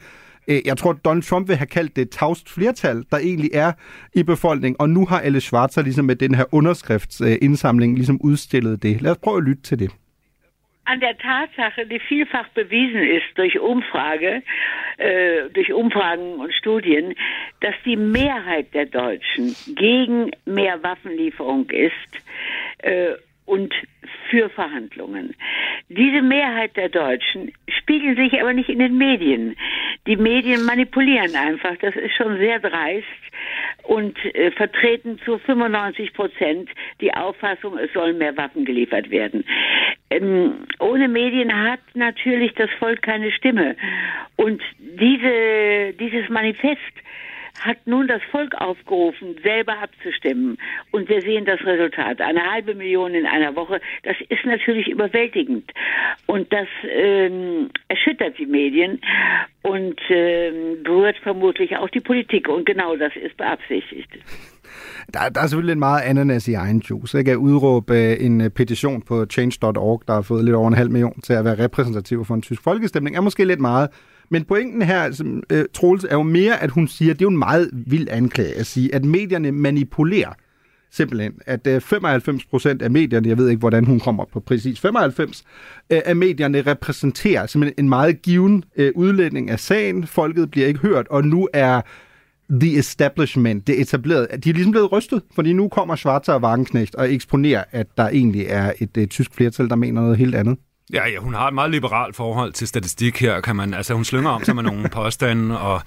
[0.48, 3.72] øh, jeg tror, Donald Trump vil have kaldt det tavst flertal, der egentlig er
[4.14, 9.02] i befolkningen, og nu har Alice Schwarzer ligesom med den her underskriftsindsamling ligesom udstillet det.
[9.02, 9.90] Lad os prøve at lytte til det.
[10.88, 14.42] An der Tatsache, die vielfach bewiesen ist durch Umfrage,
[14.96, 17.14] äh, durch Umfragen und Studien,
[17.60, 21.92] dass die Mehrheit der Deutschen gegen mehr Waffenlieferung ist
[22.78, 23.12] äh,
[23.48, 23.72] und
[24.28, 25.34] für Verhandlungen.
[25.88, 29.56] Diese Mehrheit der Deutschen spiegelt sich aber nicht in den Medien.
[30.06, 33.06] Die Medien manipulieren einfach, das ist schon sehr dreist
[33.84, 36.68] und äh, vertreten zu 95 Prozent
[37.00, 39.44] die Auffassung, es sollen mehr Waffen geliefert werden.
[40.10, 43.76] Ähm, ohne Medien hat natürlich das Volk keine Stimme.
[44.36, 46.78] Und diese, dieses Manifest
[47.60, 50.58] hat nun das Volk aufgerufen, selber abzustimmen.
[50.90, 52.20] Und wir sehen das Resultat.
[52.20, 55.70] Eine halbe Million in einer Woche, das ist natürlich überwältigend.
[56.26, 59.00] Und das ähm, erschüttert die Medien
[59.62, 62.48] und ähm, berührt vermutlich auch die Politik.
[62.48, 64.10] Und genau das ist beabsichtigt.
[65.14, 67.16] Der, der er selvfølgelig lidt meget ananas i egen juice.
[67.16, 70.90] Jeg kan udråbe en øh, petition på change.org, der har fået lidt over en halv
[70.90, 73.88] million til at være repræsentativ for en tysk folkestemning, er måske lidt meget.
[74.30, 77.30] Men pointen her, som, øh, Troels, er jo mere, at hun siger, det er jo
[77.30, 80.32] en meget vild anklage at sige, at medierne manipulerer
[80.90, 84.80] simpelthen, at øh, 95 procent af medierne, jeg ved ikke, hvordan hun kommer på præcis
[84.80, 85.44] 95,
[85.90, 90.06] øh, af medierne repræsenterer simpelthen en meget given øh, udlænding af sagen.
[90.06, 91.80] Folket bliver ikke hørt, og nu er
[92.50, 96.94] the establishment, det etablerede, de er ligesom blevet rystet, fordi nu kommer Schwarzer og Wagenknecht
[96.94, 100.58] og eksponerer, at der egentlig er et, et tysk flertal, der mener noget helt andet.
[100.92, 104.04] Ja, ja, hun har et meget liberalt forhold til statistik her, kan man, altså hun
[104.04, 105.82] slynger om sig med nogle påstande, og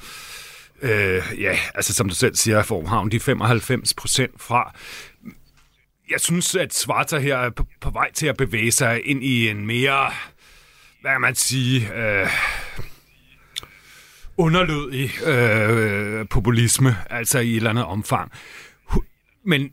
[0.82, 4.76] øh, ja, altså som du selv siger, får har hun de 95 procent fra.
[6.12, 9.50] Jeg synes, at Svarta her er på, på vej til at bevæge sig ind i
[9.50, 10.12] en mere,
[11.02, 12.28] hvad kan man sige, øh,
[14.38, 18.32] underlødig øh, populisme, altså i et eller andet omfang.
[19.46, 19.72] Men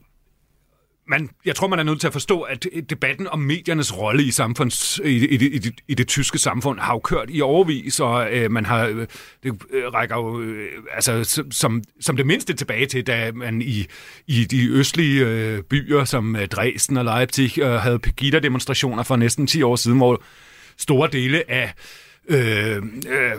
[1.08, 4.30] man, jeg tror, man er nødt til at forstå, at debatten om mediernes rolle i,
[4.30, 8.32] samfunds, i, i, i, i, i det tyske samfund har jo kørt i overvis, og
[8.32, 9.06] øh, man har, øh,
[9.42, 13.86] det øh, rækker jo øh, altså, som, som det mindste tilbage til, da man i,
[14.26, 19.46] i de østlige øh, byer som øh, Dresden og Leipzig øh, havde Pegida-demonstrationer for næsten
[19.46, 20.22] 10 år siden, hvor
[20.76, 23.32] store dele af øh, Øh, øh,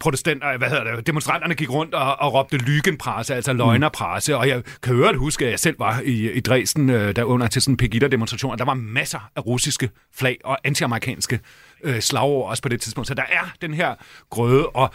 [0.00, 4.62] protestanter, hvad hedder det, demonstranterne gik rundt og, og råbte lygenpresse, altså løgnerpresse, og jeg
[4.82, 7.62] kan høre at huske, at jeg selv var i, i Dresden, øh, der under til
[7.62, 11.40] sådan en Pegida-demonstration, og der var masser af russiske flag og antiamerikanske
[11.84, 13.08] øh, slagord også på det tidspunkt.
[13.08, 13.94] Så der er den her
[14.30, 14.94] grøde, og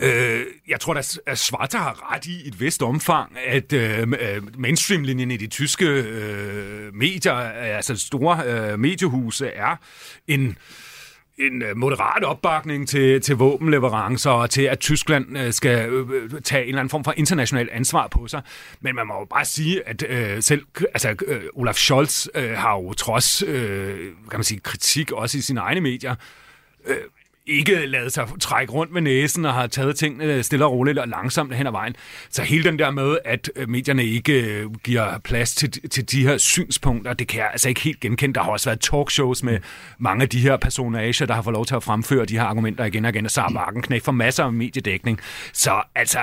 [0.00, 5.30] Øh, jeg tror, at Svarta har ret i et vist omfang, at øh, øh, mainstream-linjen
[5.30, 9.76] i de tyske øh, medier, altså store øh, mediehuse, er
[10.26, 10.56] en
[11.46, 16.62] en øh, moderat opbakning til, til våbenleverancer og til, at Tyskland øh, skal øh, tage
[16.62, 18.42] en eller anden form for international ansvar på sig.
[18.80, 22.74] Men man må jo bare sige, at øh, selv altså, øh, Olaf Scholz øh, har
[22.74, 23.96] jo trods øh,
[24.30, 26.14] kan man sige, kritik også i sine egne medier
[26.86, 26.96] øh,
[27.46, 31.08] ikke lavet sig trække rundt med næsen og har taget tingene stille og roligt og
[31.08, 31.94] langsomt hen ad vejen.
[32.30, 36.26] Så hele den der med, at øh, medierne ikke øh, giver plads til, til de
[36.26, 38.34] her synspunkter, det kan jeg altså ikke helt genkende.
[38.34, 39.58] Der har også været talkshows med
[39.98, 42.84] mange af de her personager, der har fået lov til at fremføre de her argumenter
[42.84, 45.20] igen og igen, og Sarah Wagenknecht får masser af mediedækning.
[45.52, 46.18] Så altså,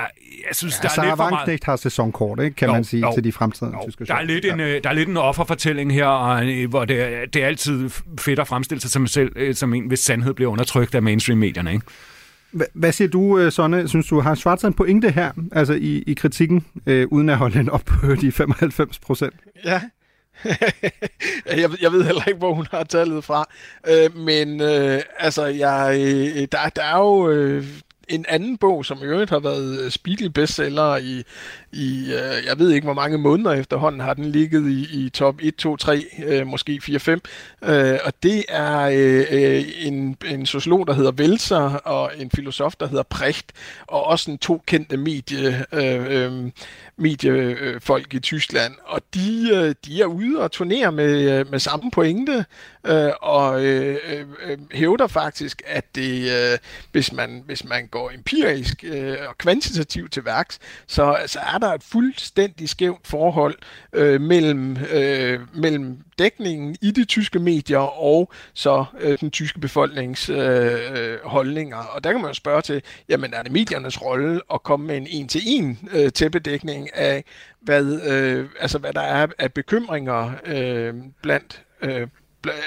[0.47, 1.63] jeg synes, ja, der er Sarah lidt for meget...
[1.63, 4.45] har sæsonkort, ikke, kan jo, man sige, jo, til de fremtidige tyske der er, lidt
[4.45, 7.89] en, øh, der er lidt en offerfortælling her, og, hvor det, er, det er altid
[8.19, 11.85] fedt at fremstille sig som selv, som en, hvis sandhed bliver undertrykt af mainstream-medierne, ikke?
[12.73, 13.87] Hvad siger du, øh, Sonne?
[13.87, 17.59] Synes du, har Schwarzer en pointe her, altså i, i kritikken, øh, uden at holde
[17.59, 19.33] den op på de 95 procent?
[19.65, 19.81] Ja,
[21.45, 23.45] jeg, jeg ved heller ikke, hvor hun har tallet fra.
[23.89, 27.65] Øh, men øh, altså, jeg, øh, der, der er jo øh,
[28.09, 31.23] en anden bog, som i øvrigt har været øh, Spiegel bestseller i,
[31.71, 35.35] i øh, jeg ved ikke hvor mange måneder efterhånden, har den ligget i, i top
[35.41, 37.21] 1, 2, 3, øh, måske 4, 5.
[37.63, 42.75] Øh, og det er øh, øh, en, en sociolog, der hedder Welser, og en filosof,
[42.79, 43.51] der hedder Precht,
[43.87, 46.51] og også en to kendte medie, øh, øh,
[46.99, 48.73] mediefolk i Tyskland.
[48.83, 52.45] Og de, øh, de er ude og turnere med, øh, med samme pointe,
[52.85, 56.59] øh, og øh, øh, øh hævder faktisk, at det,
[56.91, 61.73] hvis, man, hvis man går empirisk øh, og kvantitativt til værks, så, så er der
[61.73, 63.55] et fuldstændig skævt forhold
[63.93, 70.29] øh, mellem, øh, mellem dækningen i de tyske medier og så øh, den tyske befolknings
[70.29, 71.77] øh, øh, holdninger.
[71.77, 74.97] Og der kan man jo spørge til, jamen er det mediernes rolle at komme med
[74.97, 77.23] en en-til-en øh, tæppedækning af,
[77.61, 82.07] hvad, øh, altså, hvad der er af bekymringer øh, blandt øh,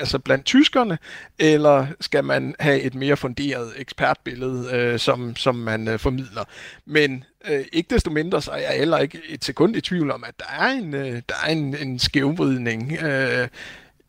[0.01, 0.99] altså blandt tyskerne,
[1.39, 6.45] eller skal man have et mere funderet ekspertbillede, øh, som, som man øh, formidler.
[6.87, 10.25] Men øh, ikke desto mindre, så er jeg heller ikke et sekund i tvivl om,
[10.27, 13.49] at der er en, øh, der er en, en skævvridning øh,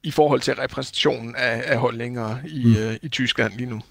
[0.04, 2.84] i forhold til repræsentationen af, af holdninger i, mm.
[2.84, 3.82] øh, i Tyskland lige nu.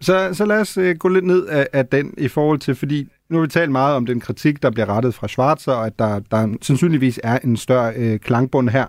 [0.00, 3.08] Så, så lad os øh, gå lidt ned af, af den i forhold til, fordi
[3.28, 5.98] nu har vi talt meget om den kritik, der bliver rettet fra Schwarzer, og at
[5.98, 8.86] der, der sandsynligvis er en større øh, klangbund her.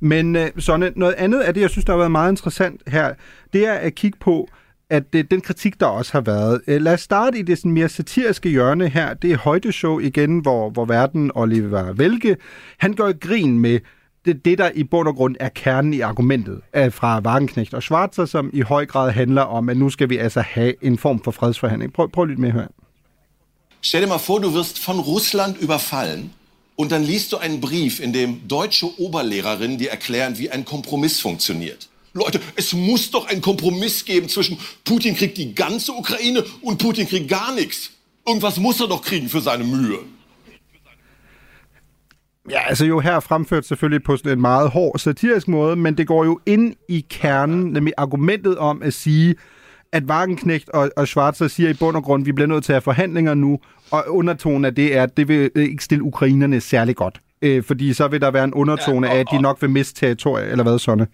[0.00, 3.14] Men øh, sådan noget andet af det, jeg synes, der har været meget interessant her,
[3.52, 4.48] det er at kigge på,
[4.90, 6.60] at det, den kritik, der også har været.
[6.66, 9.14] Øh, lad os starte i det sådan mere satiriske hjørne her.
[9.14, 12.36] Det er Højdeshow igen, hvor, hvor verden Oliver Velke,
[12.78, 13.80] han gør grin med
[14.24, 17.82] det, det, der i bund og grund er kernen i argumentet øh, fra Wagenknecht og
[17.82, 21.22] Schwarzer, som i høj grad handler om, at nu skal vi altså have en form
[21.22, 21.92] for fredsforhandling.
[21.92, 22.66] Prøv, prøv lidt med her.
[23.82, 26.32] Stell dir mal vor, du wirst von Russland überfallen
[26.80, 31.20] Und dann liest du einen Brief, in dem deutsche Oberlehrerinnen dir erklären, wie ein Kompromiss
[31.20, 31.90] funktioniert.
[32.14, 37.06] Leute, es muss doch einen Kompromiss geben zwischen Putin kriegt die ganze Ukraine und Putin
[37.06, 37.90] kriegt gar nichts.
[38.26, 39.98] Irgendwas muss er doch kriegen für seine Mühe.
[42.50, 46.06] Ja, altså jo her fremført selvfølgelig på sådan en meget hård satirisk måde, men det
[46.06, 49.34] går jo ind i kernen, nemlig argumentet om at sige,
[49.92, 52.72] at Wagenknecht og, og Schwarzer siger i bund og grund, at vi bliver nødt til
[52.72, 53.58] at have forhandlinger nu,
[53.90, 57.20] og undertonen af det er, at det vil ikke stille ukrainerne særlig godt.
[57.42, 59.70] Øh, fordi så vil der være en undertone ja, og, af, at de nok vil
[59.70, 61.06] miste territorier, eller hvad sådan.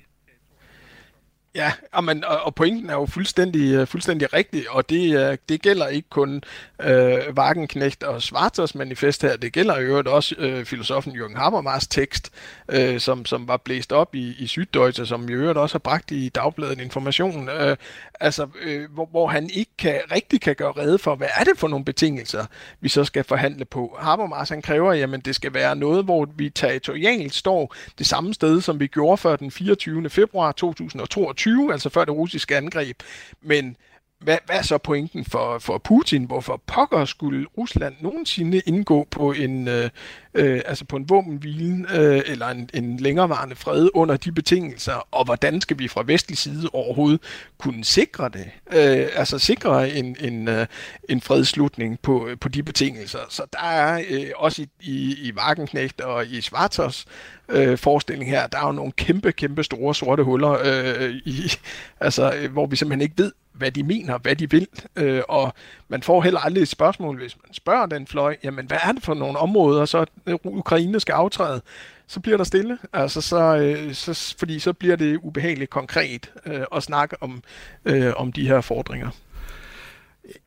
[1.57, 5.89] Ja, amen, og, pointen er jo fuldstændig, øh, fuldstændig rigtig, og det, øh, det gælder
[5.89, 6.43] ikke kun
[6.83, 12.33] øh, Wagenknecht og Schwarzers manifest her, det gælder jo også øh, filosofen Jürgen Habermas tekst,
[12.69, 16.11] øh, som, som var blæst op i, i Syddeutsche, som i øvrigt også har bragt
[16.11, 17.77] i dagbladet information, øh,
[18.21, 21.59] altså, øh, hvor, hvor han ikke kan, rigtig kan gøre rede for, hvad er det
[21.59, 22.47] for nogle betingelser,
[22.81, 23.97] vi så skal forhandle på.
[24.01, 28.61] Habermas han kræver, jamen det skal være noget, hvor vi territorialt står det samme sted,
[28.61, 30.11] som vi gjorde før den 24.
[30.11, 33.03] februar 2022, 2020, altså før det russiske angreb.
[33.43, 33.77] Men
[34.21, 36.25] hvad, hvad er så pointen for, for Putin?
[36.25, 39.91] Hvorfor pokker skulle Rusland nogensinde indgå på en, øh,
[40.35, 45.09] øh, altså på en våbenhvile øh, eller en, en længerevarende fred under de betingelser?
[45.11, 47.21] Og hvordan skal vi fra vestlig side overhovedet
[47.59, 48.51] kunne sikre det?
[48.73, 50.67] Øh, altså sikre en, en, øh,
[51.09, 53.19] en fredslutning på, på de betingelser.
[53.29, 57.07] Så der er øh, også i, i, i Wagenknecht og i Schwarzers
[57.49, 61.53] øh, forestilling her, der er jo nogle kæmpe, kæmpe store sorte huller, øh, i,
[62.01, 64.67] altså, øh, hvor vi simpelthen ikke ved, hvad de mener, hvad de vil.
[64.97, 65.53] Øh, og
[65.89, 69.03] man får heller aldrig et spørgsmål, hvis man spørger den fløj, jamen hvad er det
[69.03, 70.07] for nogle områder, så
[70.45, 71.61] Ukraine skal aftræde?
[72.07, 76.61] Så bliver der stille, altså så, øh, så, fordi så bliver det ubehageligt konkret øh,
[76.75, 77.43] at snakke om,
[77.85, 79.11] øh, om de her fordringer.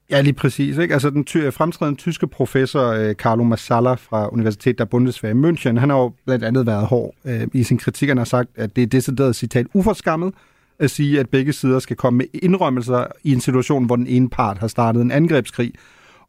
[0.09, 0.77] Ja, lige præcis.
[0.77, 0.93] Ikke?
[0.93, 5.79] Altså, den ty- fremtrædende tyske professor øh, Carlo Massala fra Universitet der Bundeswehr i München,
[5.79, 8.07] han har jo blandt andet været hård øh, i sin kritik.
[8.07, 10.33] Han har sagt, at det er decideret citat uforskammet
[10.79, 14.29] at sige, at begge sider skal komme med indrømmelser i en situation, hvor den ene
[14.29, 15.73] part har startet en angrebskrig.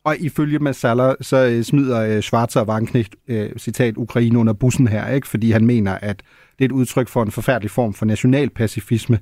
[0.05, 4.89] Og ifølge Massala, så øh, smider øh, Schwarzer og Wagenknecht, øh, citat, Ukraine under bussen
[4.89, 5.29] her, ikke?
[5.29, 6.23] fordi han mener, at
[6.59, 9.19] det er et udtryk for en forfærdelig form for national pacifisme.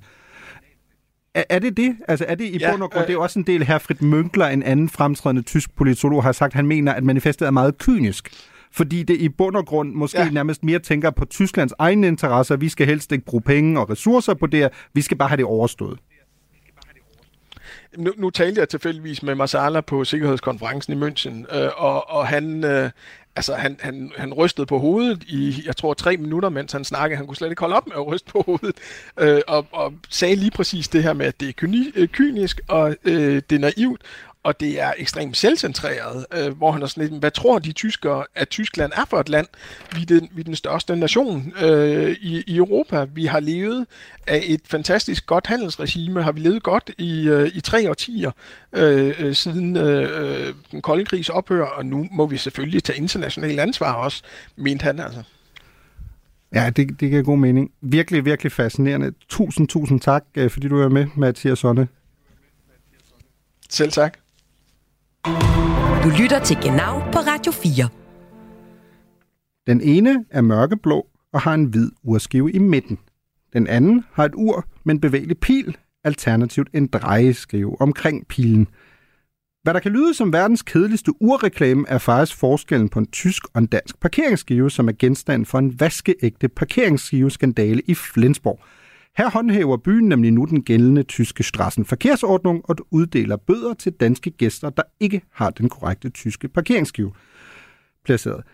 [1.35, 1.97] Er, er det det?
[2.09, 4.03] Altså er det i ja, bund og grund, øh, det er også en del, Herfried
[4.03, 8.31] Münkler, en anden fremtrædende tysk politolog, har sagt, han mener, at manifestet er meget kynisk.
[8.73, 10.31] Fordi det i bund og grund måske ja.
[10.31, 12.57] nærmest mere tænker på Tysklands egne interesser.
[12.57, 15.45] Vi skal helst ikke bruge penge og ressourcer på det Vi skal bare have det
[15.45, 15.99] overstået.
[17.97, 22.65] Nu, nu talte jeg tilfældigvis med Marsala på Sikkerhedskonferencen i München, øh, og, og han,
[22.65, 22.91] øh,
[23.37, 27.17] altså, han, han, han rystede på hovedet i, jeg tror, tre minutter, mens han snakkede.
[27.17, 28.77] Han kunne slet ikke holde op med at ryste på hovedet,
[29.19, 32.97] øh, og, og sagde lige præcis det her med, at det er øh, kynisk, og
[33.05, 34.03] øh, det er naivt,
[34.43, 38.25] og det er ekstremt selvcentreret, øh, hvor han er sådan lidt, hvad tror de tyskere,
[38.35, 39.47] at Tyskland er for et land?
[39.95, 43.07] Vi er den, vi er den største nation øh, i, i Europa.
[43.15, 43.87] Vi har levet
[44.27, 48.31] af et fantastisk godt handelsregime, har vi levet godt i, øh, i tre årtier
[48.73, 53.59] øh, øh siden øh, den kolde krigs ophør, og nu må vi selvfølgelig tage international
[53.59, 54.23] ansvar også,
[54.57, 55.23] mente han altså.
[56.55, 57.71] Ja, det, det giver god mening.
[57.81, 59.13] Virkelig, virkelig fascinerende.
[59.29, 61.89] Tusind, tusind tak, øh, fordi du er med, Mathias Sonne.
[63.71, 64.19] Selv tak.
[66.05, 67.89] Du lytter til Genau på Radio 4.
[69.67, 72.99] Den ene er mørkeblå og har en hvid urskive i midten.
[73.53, 78.69] Den anden har et ur med en bevægelig pil, alternativt en drejeskive omkring pilen.
[79.63, 83.59] Hvad der kan lyde som verdens kedeligste urreklame, er faktisk forskellen på en tysk og
[83.59, 88.61] en dansk parkeringsskive, som er genstand for en vaskeægte parkeringsskive-skandale i Flensborg–
[89.19, 94.71] her håndhæver byen nemlig nu den gældende tyske Straßenverkehrsordnung og uddeler bøder til danske gæster,
[94.71, 97.13] der ikke har den korrekte tyske parkeringsskive
[98.05, 98.45] placeret.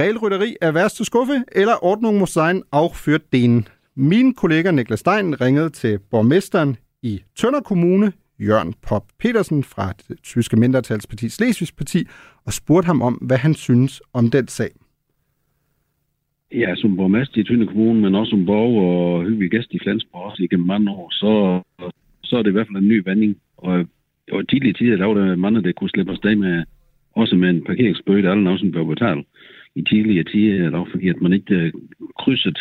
[0.00, 3.68] Regelrytteri er værste skuffe, eller Ordnung muss sein auch für den.
[3.96, 10.22] Min kollega Niklas Stein ringede til borgmesteren i Tønder Kommune, Jørgen Pop Petersen fra det
[10.22, 12.08] tyske mindretalsparti Slesvigs Parti,
[12.44, 14.70] og spurgte ham om, hvad han synes om den sag.
[16.54, 20.22] Ja, som borgmester i Tønder Kommune, men også som borger og hyggelig gæst i Flensborg
[20.22, 21.62] også igennem mange år, så,
[22.22, 23.36] så er det i hvert fald en ny vending.
[23.56, 23.86] Og,
[24.32, 26.64] og tidligere tider, der var der mange, der kunne slippe afsted med,
[27.12, 29.26] også med en parkeringsbøde, der alle som blev betalt.
[29.74, 31.72] I tidligere tider, der fordi at man ikke øh,
[32.18, 32.58] krydset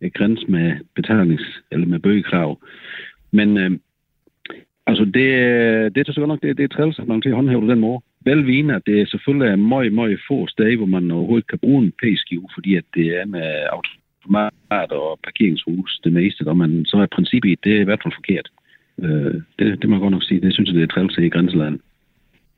[0.00, 2.58] øh, et med betalings- eller med bøgekrav.
[3.30, 3.70] Men øh,
[4.86, 7.28] altså, det, øh, det er så godt nok, det, det er træls, at man til
[7.28, 8.00] at håndhæve den måde
[8.30, 11.92] velvin, at det selvfølgelig er meget, meget få steder, hvor man overhovedet kan bruge en
[12.00, 17.06] p-skive, fordi at det er med automat og parkeringshus det meste, og man, så er
[17.16, 18.48] princippet, det er i hvert fald forkert.
[19.04, 20.40] Øh, det, det må jeg godt nok sige.
[20.40, 21.80] Det synes jeg, det er træls i grænselandet.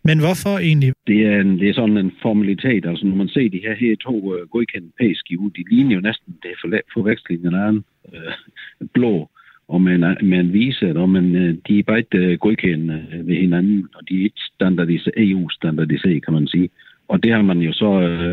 [0.09, 0.93] Men hvorfor egentlig?
[1.07, 2.87] Det er, en, det er sådan en formalitet.
[2.87, 6.37] Altså, når man ser de her, her to uh, godkendte p-skive, de ligner jo næsten,
[6.43, 9.31] det er for, forveksling den anden uh, blå
[9.69, 13.27] og man, man viser, en og men øh, de er bare ikke øh, godkendende øh,
[13.27, 16.69] ved hinanden, og de er ikke standardiseret, EU-standardiseret, kan man sige.
[17.09, 17.91] Og det har man jo så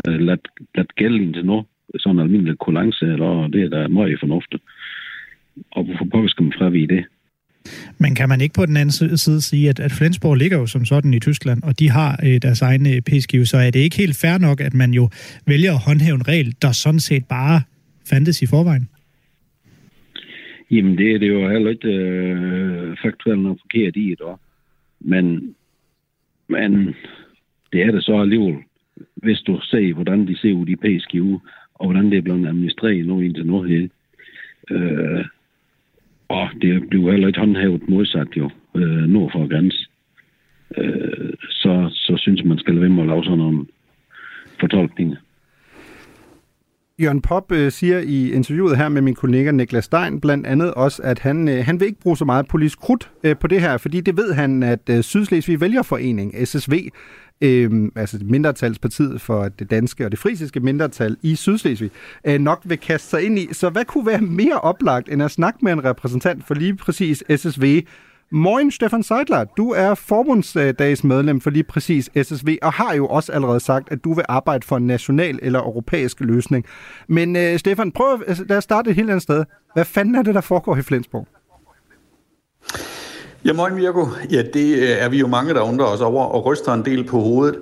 [0.08, 1.64] uh, ladt, ladt gælde indtil nu,
[1.98, 4.62] sådan en almindelig kolance, eller det er da meget fornuftigt.
[5.72, 7.04] Og hvorfor pokker skal man fravige det?
[7.98, 10.84] Men kan man ikke på den anden side sige, at, at Flensborg ligger jo som
[10.84, 14.16] sådan i Tyskland, og de har øh, deres egne p-skive, så er det ikke helt
[14.16, 15.10] fair nok, at man jo
[15.46, 17.60] vælger at håndhæve en regel, der sådan set bare
[18.10, 18.88] fandtes i forvejen?
[20.70, 24.40] Jamen, det er det jo heller ikke øh, faktuelt noget forkert i, dog.
[25.00, 25.54] Men,
[26.48, 26.94] men
[27.72, 28.56] det er det så alligevel,
[29.14, 31.40] hvis du ser, hvordan de ser ud i PSGU,
[31.74, 33.88] og hvordan det er blevet administreret nu indtil nu her.
[34.70, 35.24] Øh,
[36.28, 39.86] og det blev heller ikke håndhævet modsat jo, øh, nord for grænsen.
[40.76, 43.66] Øh, så, så synes man skal lade være med at lave sådan nogle
[44.60, 45.16] fortolkninger.
[47.02, 51.02] Jørgen Pop øh, siger i interviewet her med min kollega Niklas Stein blandt andet også,
[51.02, 53.76] at han, øh, han vil ikke bruge så meget politisk krudt øh, på det her,
[53.76, 56.88] fordi det ved han, at øh, Sydslesvig Vælgerforening, SSV,
[57.40, 61.90] øh, altså mindretalspartiet for det danske og det frisiske mindretal i Sydslesvig,
[62.24, 63.48] øh, nok vil kaste sig ind i.
[63.52, 67.24] Så hvad kunne være mere oplagt end at snakke med en repræsentant for lige præcis
[67.36, 67.80] SSV,
[68.30, 69.44] Moin, Stefan Seidler.
[69.44, 74.14] Du er forbundsdagsmedlem for lige præcis SSV, og har jo også allerede sagt, at du
[74.14, 76.64] vil arbejde for en national eller europæisk løsning.
[77.08, 79.44] Men uh, Stefan, prøv at, altså, lad os starte et helt andet sted.
[79.74, 81.26] Hvad fanden er det, der foregår i Flensborg?
[83.44, 84.06] Ja, moin Mirko.
[84.30, 87.04] Ja, det øh, er vi jo mange, der undrer os over og ryster en del
[87.04, 87.60] på hovedet.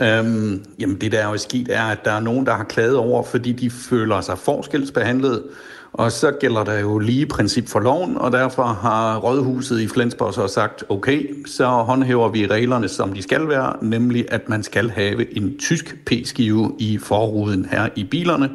[0.00, 2.96] Øhm, jamen det, der er jo sket, er, at der er nogen, der har klaget
[2.96, 5.42] over, fordi de føler sig forskelsbehandlet.
[5.92, 10.34] Og så gælder der jo lige princip for loven, og derfor har Rådhuset i Flensborg
[10.34, 14.90] så sagt, okay, så håndhæver vi reglerne, som de skal være, nemlig at man skal
[14.90, 18.50] have en tysk p-skive i forruden her i bilerne,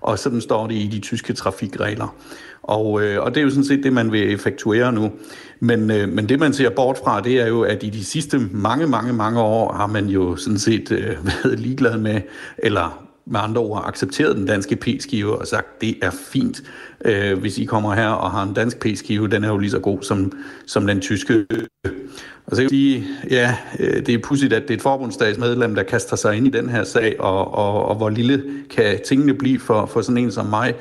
[0.00, 2.14] og sådan står det i de tyske trafikregler.
[2.62, 5.12] Og, øh, og det er jo sådan set det, man vil effektuere nu.
[5.60, 8.38] Men, øh, men det, man ser bort fra, det er jo, at i de sidste
[8.38, 12.20] mange, mange, mange år har man jo sådan set øh, været ligeglad med,
[12.58, 16.62] eller med andre ord accepteret den danske p-skive og sagt, det er fint,
[17.04, 19.78] øh, hvis I kommer her og har en dansk p-skive, den er jo lige så
[19.78, 20.32] god som,
[20.66, 21.46] som den tyske.
[22.46, 25.74] Og så kan jeg sige, ja, øh, det er pudsigt, at det er et forbundsdagsmedlem,
[25.74, 29.34] der kaster sig ind i den her sag, og, og, og hvor lille kan tingene
[29.34, 30.74] blive for, for sådan en som mig.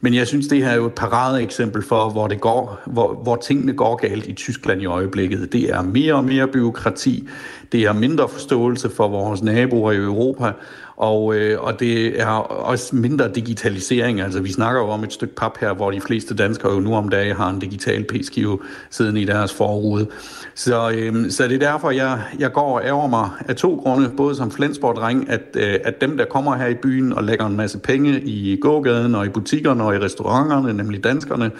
[0.00, 3.36] Men jeg synes, det her er jo et paradeeksempel for, hvor, det går, hvor, hvor
[3.36, 5.52] tingene går galt i Tyskland i øjeblikket.
[5.52, 7.28] Det er mere og mere byråkrati,
[7.72, 10.52] det er mindre forståelse for vores naboer i Europa,
[10.98, 14.20] og, øh, og det er også mindre digitalisering.
[14.20, 16.94] Altså, vi snakker jo om et stykke pap her, hvor de fleste danskere jo nu
[16.94, 18.58] om dagen har en digital p-skive
[18.90, 20.06] siden i deres forrude.
[20.54, 24.10] Så, øh, så det er derfor, jeg, jeg går og ærger mig af to grunde,
[24.16, 27.56] både som Flensborg-dreng, at, øh, at dem, der kommer her i byen og lægger en
[27.56, 31.50] masse penge i gågaden og i butikkerne og i restauranterne, nemlig danskerne,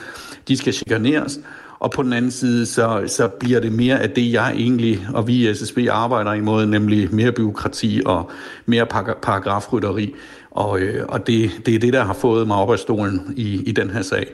[0.48, 1.40] de skal chikaneres.
[1.80, 5.28] Og på den anden side, så, så bliver det mere af det, jeg egentlig og
[5.28, 8.30] vi i SSB arbejder imod, nemlig mere byråkrati og
[8.66, 8.86] mere
[9.22, 10.14] paragrafrytteri.
[10.50, 13.62] Og, øh, og det, det er det, der har fået mig op af stolen i,
[13.62, 14.26] i den her sag.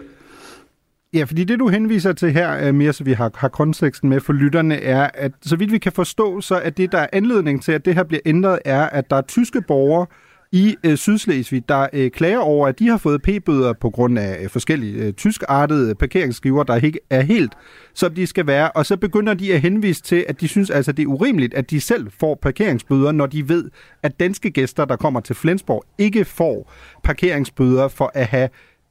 [1.14, 4.20] Ja, fordi det du henviser til her, øh, mere så vi har, har konteksten med
[4.20, 7.62] for lytterne, er, at så vidt vi kan forstå, så er det, der er anledning
[7.62, 10.06] til, at det her bliver ændret, er, at der er tyske borgere,
[10.54, 14.42] i øh, Sydslesvig, der øh, klager over, at de har fået p-bøder på grund af
[14.42, 17.52] øh, forskellige øh, tyskartede parkeringsskiver, der ikke er helt,
[17.94, 18.70] som de skal være.
[18.70, 21.70] Og så begynder de at henvise til, at de synes altså, det er urimeligt, at
[21.70, 23.70] de selv får parkeringsbøder, når de ved,
[24.02, 26.72] at danske gæster, der kommer til Flensborg, ikke får
[27.04, 28.48] parkeringsbøder for at have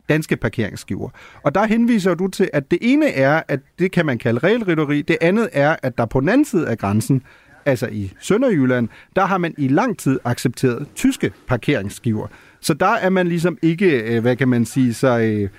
[0.09, 1.09] danske parkeringsskiver.
[1.43, 5.01] Og der henviser du til, at det ene er, at det kan man kalde regelrytteri,
[5.01, 7.23] det andet er, at der på den anden side af grænsen
[7.65, 12.27] altså i Sønderjylland, der har man i lang tid accepteret tyske parkeringsskiver.
[12.61, 14.87] Så der er man ligesom ikke, øh, hvad kan man sige,
[15.17, 15.49] øh,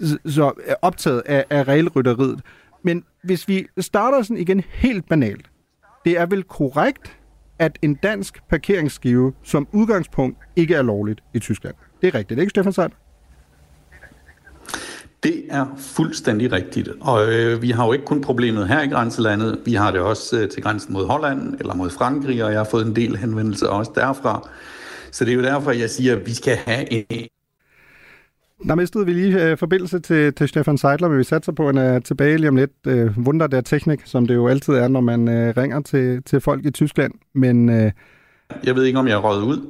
[0.00, 0.52] så, så
[0.82, 2.40] optaget af, af regelrytteriet.
[2.82, 5.50] Men hvis vi starter sådan igen helt banalt,
[6.04, 7.18] det er vel korrekt,
[7.58, 11.74] at en dansk parkeringsskive som udgangspunkt ikke er lovligt i Tyskland.
[12.02, 12.92] Det er rigtigt, ikke Stefan Sand?
[15.22, 16.88] Det er fuldstændig rigtigt.
[17.00, 20.40] Og øh, vi har jo ikke kun problemet her i grænselandet, vi har det også
[20.40, 23.66] øh, til grænsen mod Holland eller mod Frankrig, og jeg har fået en del henvendelser
[23.66, 24.48] også derfra.
[25.10, 27.26] Så det er jo derfor, jeg siger, at vi skal have en...
[28.68, 31.76] Der mistede vi lige øh, forbindelse til, til Stefan Seidler, men vi satser på, at
[31.76, 32.70] han er tilbage lige om lidt.
[32.86, 36.40] Øh, wunder der teknik, som det jo altid er, når man øh, ringer til, til
[36.40, 37.12] folk i Tyskland.
[37.34, 37.92] Men øh,
[38.64, 39.66] jeg ved ikke, om jeg er røget ud.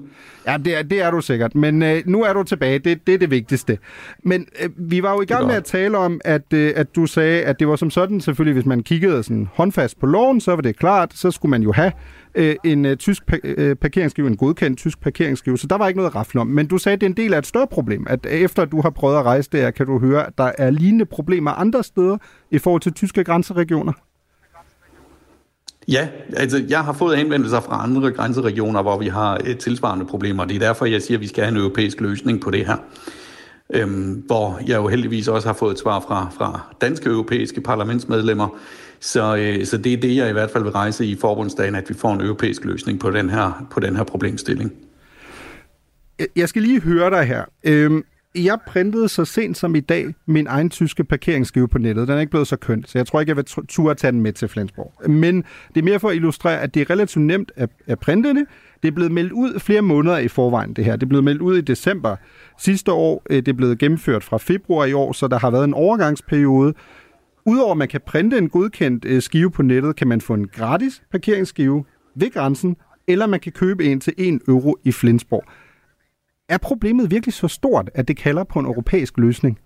[0.46, 1.54] Ja, det er, det er du sikkert.
[1.54, 2.78] Men øh, nu er du tilbage.
[2.78, 3.78] Det, det er det vigtigste.
[4.24, 7.06] Men øh, vi var jo i gang med at tale om, at, øh, at du
[7.06, 10.54] sagde, at det var som sådan, selvfølgelig, hvis man kiggede sådan håndfast på loven, så
[10.54, 11.92] var det klart, så skulle man jo have
[12.34, 15.98] øh, en øh, tysk pa- øh, parkeringsskive, en godkendt tysk parkeringsskive, så der var ikke
[15.98, 16.46] noget at rafle om.
[16.46, 18.80] Men du sagde, at det er en del af et større problem, at efter du
[18.80, 22.16] har prøvet at rejse der, kan du høre, at der er lignende problemer andre steder
[22.50, 23.92] i forhold til tyske grænseregioner.
[25.88, 30.44] Ja, altså jeg har fået henvendelser fra andre grænseregioner, hvor vi har et tilsvarende problemer.
[30.44, 32.76] Det er derfor, jeg siger, at vi skal have en europæisk løsning på det her.
[33.74, 38.48] Øhm, hvor jeg jo heldigvis også har fået et svar fra, fra danske europæiske parlamentsmedlemmer.
[39.00, 41.88] Så, øh, så det er det, jeg i hvert fald vil rejse i forbundsdagen, at
[41.88, 44.72] vi får en europæisk løsning på den her, på den her problemstilling.
[46.36, 47.44] Jeg skal lige høre dig her.
[47.64, 48.04] Øhm,
[48.34, 52.08] jeg printede så sent som i dag min egen tyske parkeringsskive på nettet.
[52.08, 54.20] Den er ikke blevet så kønt, så jeg tror ikke, jeg vil turde tage den
[54.20, 55.10] med til Flensborg.
[55.10, 58.28] Men det er mere for at illustrere, at det er relativt nemt at, at printe
[58.28, 58.46] det.
[58.82, 60.96] Det er blevet meldt ud flere måneder i forvejen, det her.
[60.96, 62.16] Det er blevet meldt ud i december
[62.58, 63.22] sidste år.
[63.30, 66.74] Øh, det er blevet gennemført fra februar i år, så der har været en overgangsperiode.
[67.46, 70.48] Udover at man kan printe en godkendt øh, skive på nettet, kan man få en
[70.48, 72.76] gratis parkeringsskive ved grænsen,
[73.06, 75.44] eller man kan købe en til 1 euro i Flensborg.
[76.52, 79.58] Er problemet virkelig så stort, at det kalder på en europæisk løsning?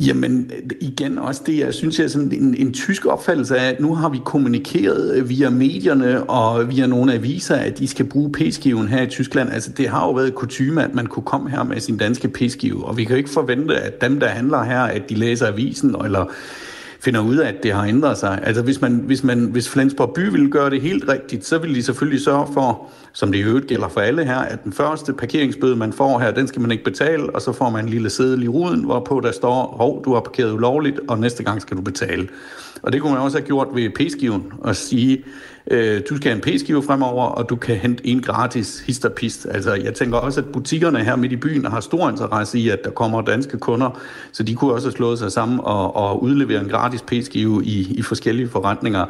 [0.00, 3.94] Jamen igen også det, jeg synes, er sådan en, en tysk opfattelse af, at nu
[3.94, 8.88] har vi kommunikeret øh, via medierne og via nogle aviser, at de skal bruge p-skiven
[8.88, 9.50] her i Tyskland.
[9.50, 12.84] Altså det har jo været kutume, at man kunne komme her med sin danske p-skive,
[12.84, 15.96] og vi kan jo ikke forvente, at dem, der handler her, at de læser avisen,
[16.04, 16.32] eller
[17.00, 18.40] finder ud af, at det har ændret sig.
[18.42, 21.76] Altså hvis, man, hvis, man, hvis Flensborg by ville gøre det helt rigtigt, så ville
[21.76, 25.12] de selvfølgelig sørge for, som det i øvrigt gælder for alle her, at den første
[25.12, 28.10] parkeringsbøde, man får her, den skal man ikke betale, og så får man en lille
[28.10, 31.76] seddel i ruden, hvorpå der står, hov, du har parkeret ulovligt, og næste gang skal
[31.76, 32.28] du betale.
[32.82, 35.24] Og det kunne man også have gjort ved p-skiven, og sige,
[35.70, 39.46] øh, du skal have en p-skive fremover, og du kan hente en gratis histerpist.
[39.50, 42.84] Altså, jeg tænker også, at butikkerne her midt i byen har stor interesse i, at
[42.84, 43.98] der kommer danske kunder,
[44.32, 47.94] så de kunne også have slået sig sammen og, og udlevere en gratis p-skive i,
[47.98, 49.06] i forskellige forretninger.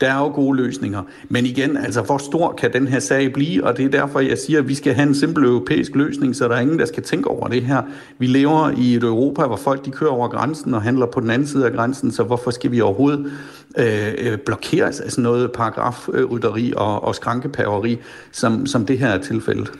[0.00, 1.02] Der er jo gode løsninger.
[1.28, 3.64] Men igen, altså, hvor stor kan den her sag blive?
[3.64, 6.48] Og det er derfor, jeg siger, at vi skal have en simpel europæisk løsning, så
[6.48, 7.82] der er ingen, der skal tænke over det her.
[8.18, 11.30] Vi lever i et Europa, hvor folk de kører over grænsen og handler på den
[11.30, 13.32] anden side af grænsen, så hvorfor skal vi overhovedet
[13.78, 17.98] øh, øh blokeres af altså, sådan noget paragrafrytteri og, og skrankepaveri,
[18.32, 19.72] som, som det her er tilfældet?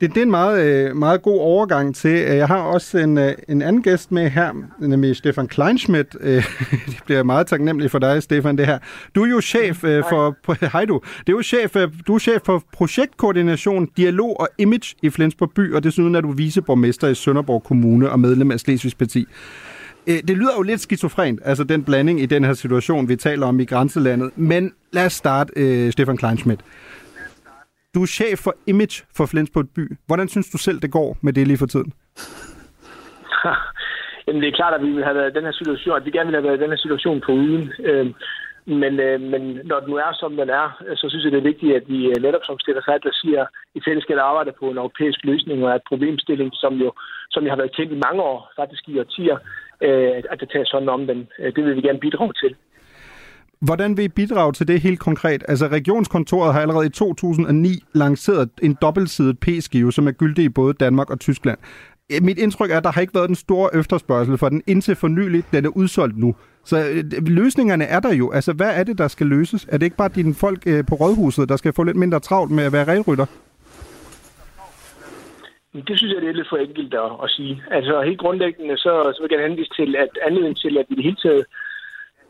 [0.00, 2.10] Det, det er en meget, øh, meget god overgang til.
[2.10, 6.16] Jeg har også en, øh, en anden gæst med her, nemlig Stefan Kleinschmidt.
[6.20, 6.36] Øh,
[6.86, 8.78] det bliver meget taknemmelig for dig, Stefan, det her.
[9.14, 10.36] Du er jo chef for...
[10.72, 11.00] Hej du.
[11.20, 11.76] Det er jo chef,
[12.06, 16.32] du er chef for projektkoordination, dialog og image i Flensborg by, og desuden er du
[16.32, 19.26] viceborgmester i Sønderborg Kommune og medlem af Slesvigs Parti.
[20.06, 23.60] Det lyder jo lidt skizofrent, altså den blanding i den her situation, vi taler om
[23.60, 24.30] i grænselandet.
[24.36, 26.60] Men lad os starte, Stefan Kleinschmidt.
[27.94, 29.84] Du er chef for image for Flensborg by.
[30.06, 31.92] Hvordan synes du selv, det går med det lige for tiden?
[34.26, 36.10] Jamen, det er klart, at vi vil have været i den her situation, at vi
[36.10, 37.72] gerne vil have været i den her situation på ugen.
[37.78, 38.14] Øhm,
[38.66, 40.66] men, øh, men når den nu er, som den er,
[40.96, 43.80] så synes jeg, det er vigtigt, at vi øh, netop som Stefan Seidler siger, i
[43.86, 46.92] fællesskab arbejder på en europæisk løsning og et problemstilling, som jo
[47.30, 49.38] som jeg har været kendt i mange år, faktisk i årtier,
[49.86, 51.28] øh, at det tager sådan om den.
[51.38, 52.52] Øh, det vil vi gerne bidrage til.
[53.60, 55.42] Hvordan vil I bidrage til det helt konkret?
[55.48, 60.74] Altså, regionskontoret har allerede i 2009 lanceret en dobbeltsidet P-skive, som er gyldig i både
[60.74, 61.58] Danmark og Tyskland.
[62.10, 64.96] Eh, mit indtryk er, at der har ikke været den store efterspørgsel for den indtil
[64.96, 65.44] for nylig.
[65.52, 66.34] Den er udsolgt nu.
[66.64, 68.30] Så eh, løsningerne er der jo.
[68.30, 69.66] Altså, hvad er det, der skal løses?
[69.68, 72.50] Er det ikke bare dine folk øh, på rådhuset, der skal få lidt mindre travlt
[72.50, 73.26] med at være regelrytter?
[75.88, 77.62] Det synes jeg, det er lidt for enkelt at, at sige.
[77.70, 80.92] Altså helt grundlæggende, så, så vil jeg gerne henvise til, at anledningen til, at vi
[80.94, 81.44] i det hele taget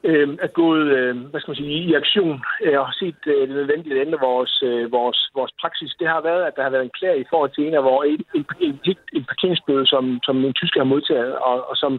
[0.09, 3.41] øh, er gået øh, hvad skal man sige, i aktion øh, og har set øh,
[3.49, 5.93] det nødvendigt at ændre vores, øh, vores, vores praksis.
[6.01, 8.09] Det har været, at der har været en klær i forhold til en af vores
[8.09, 11.93] en, en, en, en parkeringsbøde, som, som en tysker har modtaget, og, og som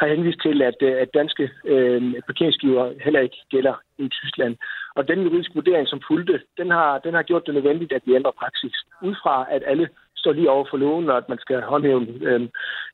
[0.00, 4.56] har henvist til, at, øh, at danske øh, parkeringsgiver heller ikke gælder i Tyskland.
[4.96, 8.14] Og den juridiske vurdering, som fulgte, den har, den har gjort det nødvendigt, at vi
[8.14, 8.74] ændrer praksis.
[9.02, 12.40] Ud fra, at alle står lige over for loven, og at man skal håndhæve øh,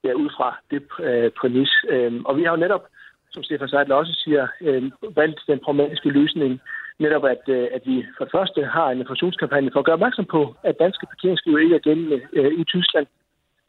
[0.05, 1.73] ja, ud fra det øh, præmis.
[1.89, 2.85] Øh, og vi har jo netop
[3.31, 4.83] som Stefan Seidler også siger, øh,
[5.17, 6.61] valgt den pragmatiske løsning.
[6.99, 10.25] Netop at, øh, at vi for det første har en informationskampagne for at gøre opmærksom
[10.25, 13.07] på, at danske parkeringsskiver ikke er gældende øh, i Tyskland.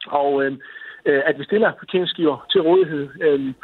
[0.06, 0.52] Og øh,
[1.06, 3.08] øh at vi stiller parkeringsskiver til rådighed.
[3.22, 3.54] Øh,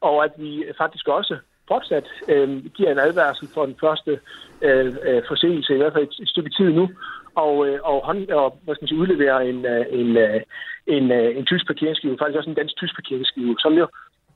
[0.00, 1.36] og at vi faktisk også
[1.68, 4.20] fortsat øh, giver en advarsel for den første
[4.62, 6.88] øh, øh, forseelse, i hvert fald et, et stykke tid nu,
[7.34, 10.42] og, øh, og, hånd, og hvad skal man sige, udlevere en, øh, en, en,
[10.86, 13.86] en, en tysk parkeringsskive, faktisk også en dansk tysk parkeringsskive, som jo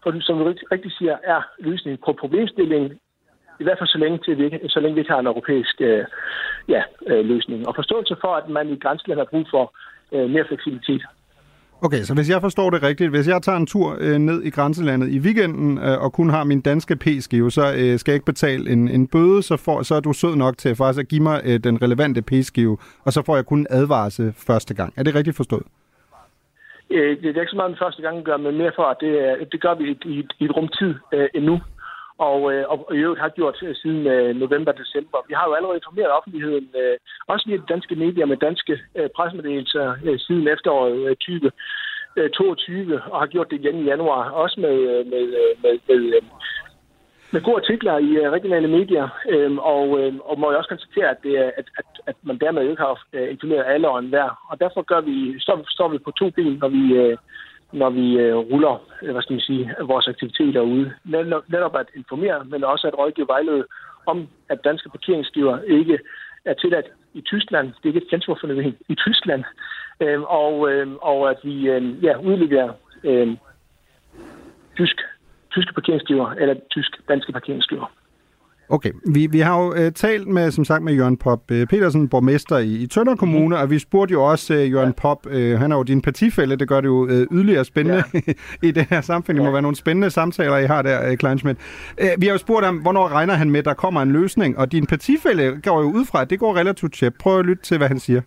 [0.03, 2.91] for som du rigtig siger, er løsningen på problemstillingen,
[3.61, 6.05] i hvert fald så længe, til vi, så længe vi ikke har en europæisk øh,
[6.69, 7.69] ja, øh, løsning.
[7.69, 9.65] Og forståelse for, at man i grænseland har brug for
[10.13, 11.03] øh, mere fleksibilitet.
[11.83, 14.51] Okay, så hvis jeg forstår det rigtigt, hvis jeg tager en tur øh, ned i
[14.51, 18.27] grænselandet i weekenden øh, og kun har min danske p-skive, så øh, skal jeg ikke
[18.27, 21.23] betale en, en bøde, så, får, så er du sød nok til faktisk at give
[21.23, 24.93] mig øh, den relevante p-skive, og så får jeg kun en advarsel første gang.
[24.97, 25.63] Er det rigtigt forstået?
[26.91, 28.97] Øh, det er ikke så meget den første gang, vi gør, men mere for, at
[29.01, 29.12] det,
[29.53, 31.61] det gør vi i, i, i et rumtid øh, endnu.
[32.28, 35.18] Og, øh, og i øvrigt har gjort øh, siden øh, november-december.
[35.28, 39.09] Vi har jo allerede informeret offentligheden, øh, også via de danske medier med danske øh,
[39.16, 44.61] pressemeddelelser øh, siden efteråret øh, 2022, øh, og har gjort det igen i januar, også
[44.61, 45.24] med, øh, med,
[45.62, 46.20] med, med,
[47.33, 51.09] med gode artikler i uh, regionale medier, øh, og, øh, og må jeg også konstatere,
[51.11, 54.31] at, det at, at, at man dermed ikke har uh, informeret alle og enhver.
[54.51, 57.16] Og derfor gør vi, så står vi på to ben, når vi, øh,
[57.72, 60.93] når vi øh, ruller øh, hvad skal man sige, vores aktiviteter ude.
[61.49, 63.64] Netop at informere, men også at rådgive vejlede
[64.07, 65.99] om, at danske parkeringsgiver ikke
[66.45, 67.66] er tilladt i Tyskland.
[67.66, 69.45] Det er ikke et kendsforfænomen i Tyskland.
[70.01, 72.72] Øh, og, øh, og at vi øh, ja, udleverer
[73.05, 73.28] øh,
[74.76, 74.97] tysk
[75.51, 77.87] tyske parkeringsgiver eller tysk-danske parkeringsgiver.
[78.73, 82.09] Okay, vi, vi har jo øh, talt med, som sagt, med Jørgen Pop øh, Petersen,
[82.09, 83.63] borgmester i, i Tønder Kommune, mm.
[83.63, 85.03] og vi spurgte jo også øh, Jørgen ja.
[85.03, 88.21] Pop, øh, han er jo din partifælde, det gør det jo øh, yderligere spændende ja.
[88.69, 89.37] i det her samfund.
[89.37, 89.49] Det ja.
[89.49, 91.59] må være nogle spændende samtaler, I har der, øh, Kleinschmidt.
[92.01, 94.59] Øh, vi har jo spurgt ham, hvornår regner han med, at der kommer en løsning,
[94.59, 97.15] og din partifælde går jo ud fra, at det går relativt tæt.
[97.15, 98.21] Prøv at lytte til, hvad han siger.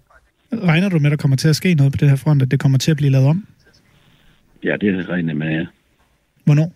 [0.54, 2.52] Regner du med, at der kommer til at ske noget på det her front, at
[2.52, 3.48] det kommer til at blive lavet om?
[4.64, 5.66] Ja, det regner med, ja.
[6.46, 6.72] Hvornår?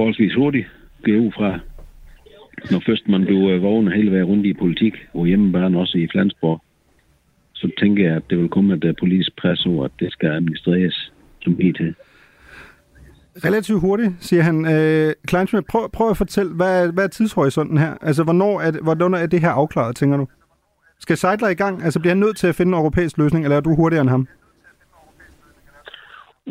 [0.00, 0.66] Forholdsvis hurtigt,
[1.04, 1.58] gå ud fra.
[2.70, 6.08] Når først man blev øh, vågen hele vejen rundt i politik, og hjemmebane også i
[6.12, 6.60] Flensborg,
[7.52, 10.28] så tænker jeg, at det vil komme et øh, politisk pres over, at det skal
[10.30, 11.80] administreres som IT.
[11.80, 11.92] Øh.
[13.44, 14.66] Relativt hurtigt, siger han.
[14.74, 17.94] Øh, Kleinschmidt, prøv, prøv at fortælle, hvad, er- hvad er tidshorisonten her?
[18.02, 20.26] Altså, hvornår er, det, hvornår er det her afklaret, tænker du?
[21.00, 21.82] Skal Seidler i gang?
[21.84, 24.10] Altså, bliver han nødt til at finde en europæisk løsning, eller er du hurtigere end
[24.10, 24.28] ham?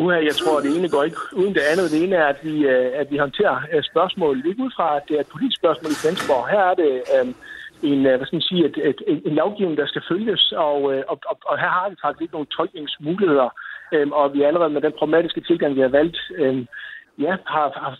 [0.01, 1.91] Uha, jeg tror, det ene går ikke uden det andet.
[1.91, 4.49] Det ene er, at vi, øh, at vi håndterer øh, spørgsmålet spørgsmål.
[4.49, 6.43] Ikke ud fra, at det er et politisk spørgsmål i Flensborg.
[6.53, 7.33] Her er det øhm,
[7.89, 10.77] en, øh, hvad skal man sige, et, et, en, en lovgivning, der skal følges, og,
[11.11, 13.49] og, og, og her har vi faktisk ikke nogen tolkningsmuligheder.
[13.93, 16.67] Øhm, og vi allerede med den pragmatiske tilgang, vi har valgt, øhm,
[17.19, 17.93] ja, har, har,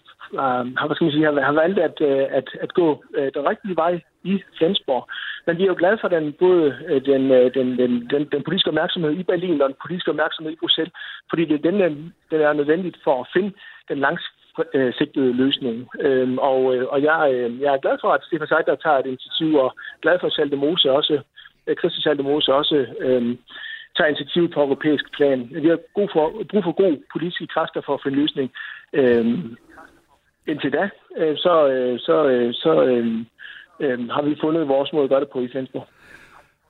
[0.80, 2.02] har, hvad skal man sige, har, har valgt at,
[2.40, 3.04] at, at gå
[3.36, 5.10] den rigtige vej i Flensborg.
[5.46, 6.66] Men vi er jo glade for den, både
[7.06, 10.94] den, den, den, den, den politiske opmærksomhed i Berlin og den politiske opmærksomhed i Bruxelles,
[11.30, 11.92] fordi det er den, øh,
[12.32, 13.52] den er nødvendigt for at finde
[13.90, 15.90] den langsigtede løsning.
[16.00, 16.60] Øhm, og,
[16.94, 17.18] og jeg,
[17.64, 20.92] jeg er glad for, at Stefan Seidler tager et initiativ, og glad for, at Saldemose
[20.92, 21.22] også,
[21.68, 22.76] øh, Christian Saldemose også
[23.96, 25.40] tager initiativ på europæisk plan.
[25.64, 28.52] Vi har brug for, brug for gode politiske kræfter for at finde løsning.
[28.94, 29.56] Øhm,
[30.48, 33.26] indtil da, øh, så, øh, så, øh, så øh,
[33.80, 35.88] øh, har vi fundet vores måde at gøre det på i Flensborg.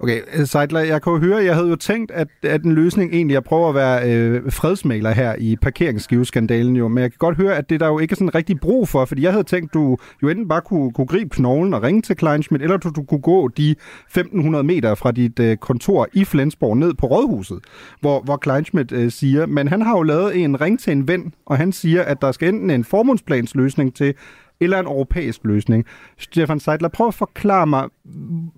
[0.03, 3.13] Okay, øh, Seidler, jeg kan jo høre, jeg havde jo tænkt, at, at en løsning
[3.13, 7.17] egentlig er at prøve at være øh, fredsmaler her i parkeringsskiveskandalen jo, men jeg kan
[7.17, 9.31] godt høre, at det er der jo ikke er sådan rigtig brug for, fordi jeg
[9.31, 12.77] havde tænkt, du jo enten bare kunne, kunne gribe knoglen og ringe til Kleinschmidt, eller
[12.77, 17.05] du, du kunne gå de 1500 meter fra dit øh, kontor i Flensborg ned på
[17.05, 17.59] Rådhuset,
[18.01, 21.33] hvor, hvor Kleinschmidt øh, siger, men han har jo lavet en ring til en ven,
[21.45, 24.13] og han siger, at der skal enten en formålsplansløsning til,
[24.61, 25.85] eller en europæisk løsning.
[26.17, 27.87] Stefan Seidler, prøv at forklare mig,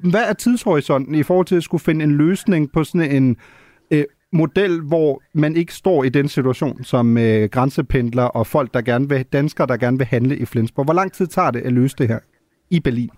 [0.04, 3.38] hvad er tidshorisonten i forhold til at skulle finde en løsning på sådan en
[3.92, 8.82] øh, model, hvor man ikke står i den situation som øh, grænsependler og folk, der
[8.82, 10.86] gerne vil, danskere, der gerne vil handle i Flensborg.
[10.86, 12.20] Hvor lang tid tager det at løse det her
[12.70, 13.10] i Berlin?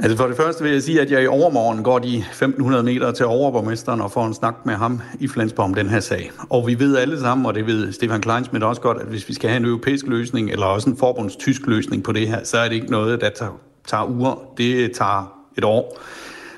[0.00, 3.12] Altså for det første vil jeg sige, at jeg i overmorgen går de 1500 meter
[3.12, 6.30] til overborgmesteren og får en snak med ham i Flensborg om den her sag.
[6.50, 9.34] Og vi ved alle sammen, og det ved Stefan Kleinsmith også godt, at hvis vi
[9.34, 12.68] skal have en europæisk løsning, eller også en forbundstysk løsning på det her, så er
[12.68, 14.52] det ikke noget, der tager, tager uger.
[14.58, 16.00] Det tager et år.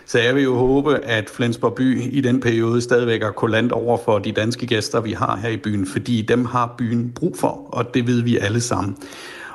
[0.07, 3.99] Så jeg vil jo håbe, at Flensborg by i den periode stadigvæk er kollant over
[4.05, 7.68] for de danske gæster, vi har her i byen, fordi dem har byen brug for,
[7.72, 8.97] og det ved vi alle sammen.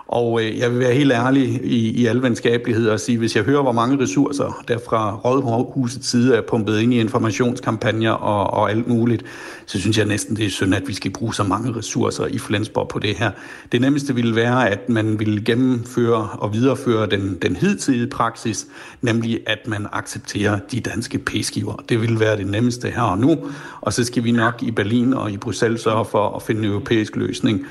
[0.07, 3.43] Og øh, jeg vil være helt ærlig i, i al venskabelighed og sige, hvis jeg
[3.43, 8.71] hører, hvor mange ressourcer der fra Rådhusets side er pumpet ind i informationskampagner og, og
[8.71, 9.23] alt muligt,
[9.65, 12.37] så synes jeg næsten, det er synd, at vi skal bruge så mange ressourcer i
[12.37, 13.31] Flensborg på det her.
[13.71, 18.67] Det nemmeste ville være, at man ville gennemføre og videreføre den, den hidtidige praksis,
[19.01, 21.83] nemlig at man accepterer de danske p-skiver.
[21.89, 23.37] Det ville være det nemmeste her og nu,
[23.81, 26.67] og så skal vi nok i Berlin og i Bruxelles sørge for at finde en
[26.67, 27.65] europæisk løsning.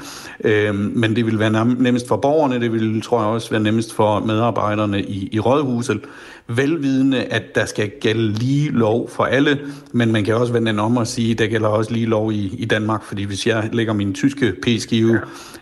[0.45, 3.95] Øhm, men det vil være nemmest for borgerne, det vil, tror jeg også, være nemmest
[3.95, 6.01] for medarbejderne i, i Rådhuset,
[6.49, 9.59] velvidende, at der skal gælde lige lov for alle,
[9.93, 12.33] men man kan også vende den om og sige, at der gælder også lige lov
[12.33, 15.21] i, i Danmark, fordi hvis jeg lægger min tyske p-skive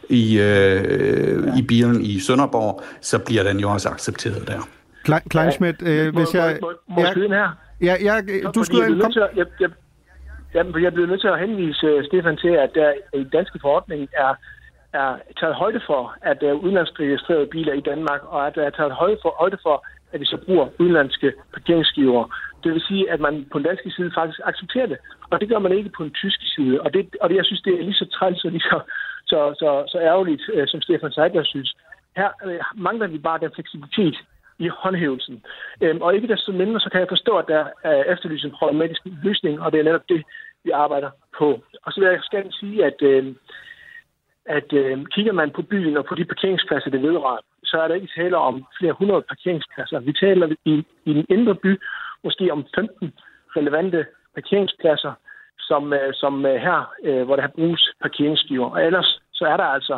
[0.08, 4.60] i, øh, i bilen i Sønderborg, så bliver den jo også accepteret der.
[5.04, 6.58] Klein, Kleinschmidt, øh, hvis jeg...
[6.62, 7.48] Må, må, må jeg skyde her?
[7.82, 8.14] Ja, ja,
[8.44, 8.96] du fordi skyder jeg ind.
[8.96, 9.08] bliver Kom.
[9.08, 9.70] nødt til at- jeg, jeg,
[10.54, 14.08] jamen, jeg bliver nødt til at henvise uh, Stefan til, at der i danske forordning
[14.24, 14.32] er,
[14.92, 15.10] er
[15.40, 18.70] taget højde for, at der er udenlandsk registrerede biler i Danmark, og at der er
[18.70, 19.76] taget højde for, højde for
[20.12, 22.36] at vi så bruger udenlandske parkeringsgiver.
[22.64, 24.98] Det vil sige, at man på den danske side faktisk accepterer det,
[25.30, 26.80] og det gør man ikke på den tyske side.
[26.80, 28.80] Og det, og det jeg synes, det er lige så træls og lige så,
[29.26, 31.74] så, så, så ærgerligt, øh, som Stefan Seidler synes.
[32.16, 34.16] Her øh, mangler vi bare den fleksibilitet
[34.58, 35.44] i håndhævelsen.
[35.80, 39.00] Øhm, og ikke desto mindre, så kan jeg forstå, at der er efterlyst en problematisk
[39.22, 40.22] løsning, og det er netop det,
[40.64, 41.48] vi arbejder på.
[41.82, 43.34] Og så vil jeg gerne sige, at, øh,
[44.46, 47.38] at øh, kigger man på byen og på de parkeringspladser, det vedrører,
[47.72, 49.98] så er der ikke tale om flere hundrede parkeringspladser.
[50.08, 50.74] Vi taler i,
[51.08, 51.72] i den indre by
[52.24, 53.12] måske om 15
[53.56, 54.00] relevante
[54.36, 55.12] parkeringspladser,
[55.58, 58.68] som, øh, som øh, her, øh, hvor der bruges parkeringsskiver.
[58.74, 59.96] Og ellers så er der altså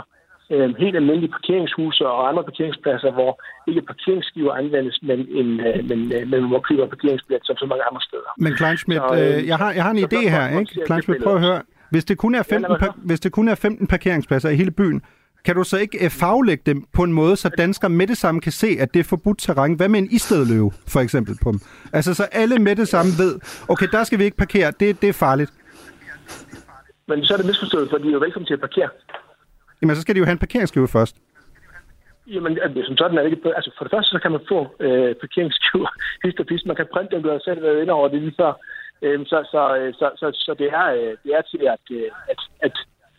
[0.52, 3.32] øh, helt almindelige parkeringshuse og andre parkeringspladser, hvor
[3.68, 7.84] ikke parkeringsskiver anvendes, men, en, øh, men, øh, men hvor køber parkeringsbillet, som så mange
[7.90, 8.30] andre steder.
[8.38, 10.84] Men Kleinschmidt, Så, øh, jeg, har, jeg har en idé her, ikke?
[10.86, 11.62] Kleinschmidt, prøv at høre.
[11.90, 13.06] Hvis det kun er 15, lad mig par, høre.
[13.06, 15.02] hvis det kun er 15 parkeringspladser i hele byen,
[15.44, 18.40] kan du så ikke øh, faglægge dem på en måde, så danskere med det samme
[18.40, 19.74] kan se, at det er forbudt terræn?
[19.74, 21.60] Hvad med en istedløve, for eksempel, på dem?
[21.92, 25.08] Altså, så alle med det samme ved, okay, der skal vi ikke parkere, det, det
[25.08, 25.52] er farligt.
[27.08, 28.88] Men så er det misforstået, for de er jo velkommen til at parkere.
[29.82, 31.16] Jamen, så skal de jo have en parkeringsskive først.
[32.26, 33.56] Jamen, som sådan er det ikke...
[33.56, 35.90] Altså, for det første, så kan man få øh, parkeringsskiver
[36.24, 36.66] hist og pist.
[36.66, 38.52] Man kan printe dem, du har selv været inde over det lige før.
[39.02, 41.84] Øhm, så, så, øh, så, så, så, det, er, øh, det er til at,
[42.32, 42.76] at, at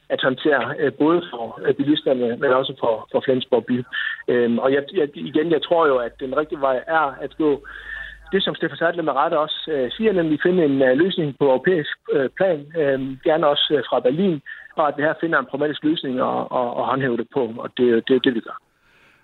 [0.10, 3.84] at håndtere, øh, både for øh, bilisterne, men også for, for Flensborg by.
[4.28, 7.68] Øhm, og jeg, jeg, igen, jeg tror jo, at den rigtige vej er at gå
[8.32, 11.45] det, som Stefan Sadler med rette også øh, siger, nemlig finde en øh, løsning på
[11.45, 14.41] europæisk øh, plan, øh, gerne også øh, fra Berlin,
[14.76, 17.70] og at vi her finder en pragmatisk løsning og, og, og håndhæve det på, og
[17.78, 18.64] det er det, det, vi gør.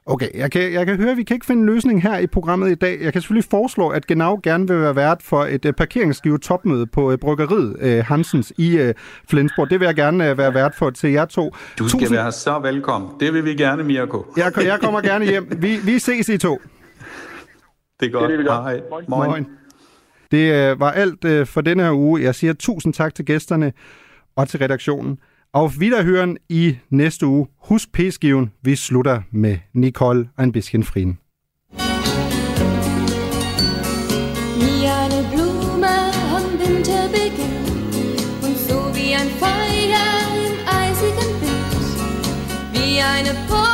[0.06, 2.28] Okay, jeg kan, jeg kan høre, at vi kan ikke finde en løsning her i
[2.28, 3.02] programmet i dag.
[3.02, 6.86] Jeg kan selvfølgelig foreslå, at Genau gerne vil være vært for et uh, parkeringsskive topmøde
[6.86, 8.89] på uh, bryggeriet uh, Hansens i uh,
[9.30, 9.70] Flensborg.
[9.70, 11.56] Det vil jeg gerne uh, være vært for til jer to.
[11.80, 12.18] Du skal Tusind...
[12.18, 13.10] være så velkommen.
[13.20, 14.26] Det vil vi gerne, Mirko.
[14.38, 15.47] Jeg, jeg kommer gerne hjem.
[15.58, 16.62] Vi, vi ses i to.
[17.99, 18.22] Det er godt.
[18.22, 18.62] Det er det, vi gør.
[18.62, 18.82] Hej.
[19.10, 19.30] Moin.
[19.30, 19.47] Moin.
[20.32, 22.22] Det uh, var alt uh, for denne her uge.
[22.22, 23.74] Jeg siger tusind tak til gæsterne
[24.36, 25.18] og til redaktionen.
[25.54, 27.49] Auf Wiederhören i næste uge.
[27.70, 28.52] Husk p-skiven.
[28.62, 31.20] Vi slutter med Nicole ein bisschen Frieden.
[34.60, 35.88] Wie eine Blume
[36.36, 37.95] am Winter beginnt
[38.43, 40.08] und so wie ein Feuer
[40.45, 41.86] im eisigen Wind,
[42.74, 43.71] wie eine Puppe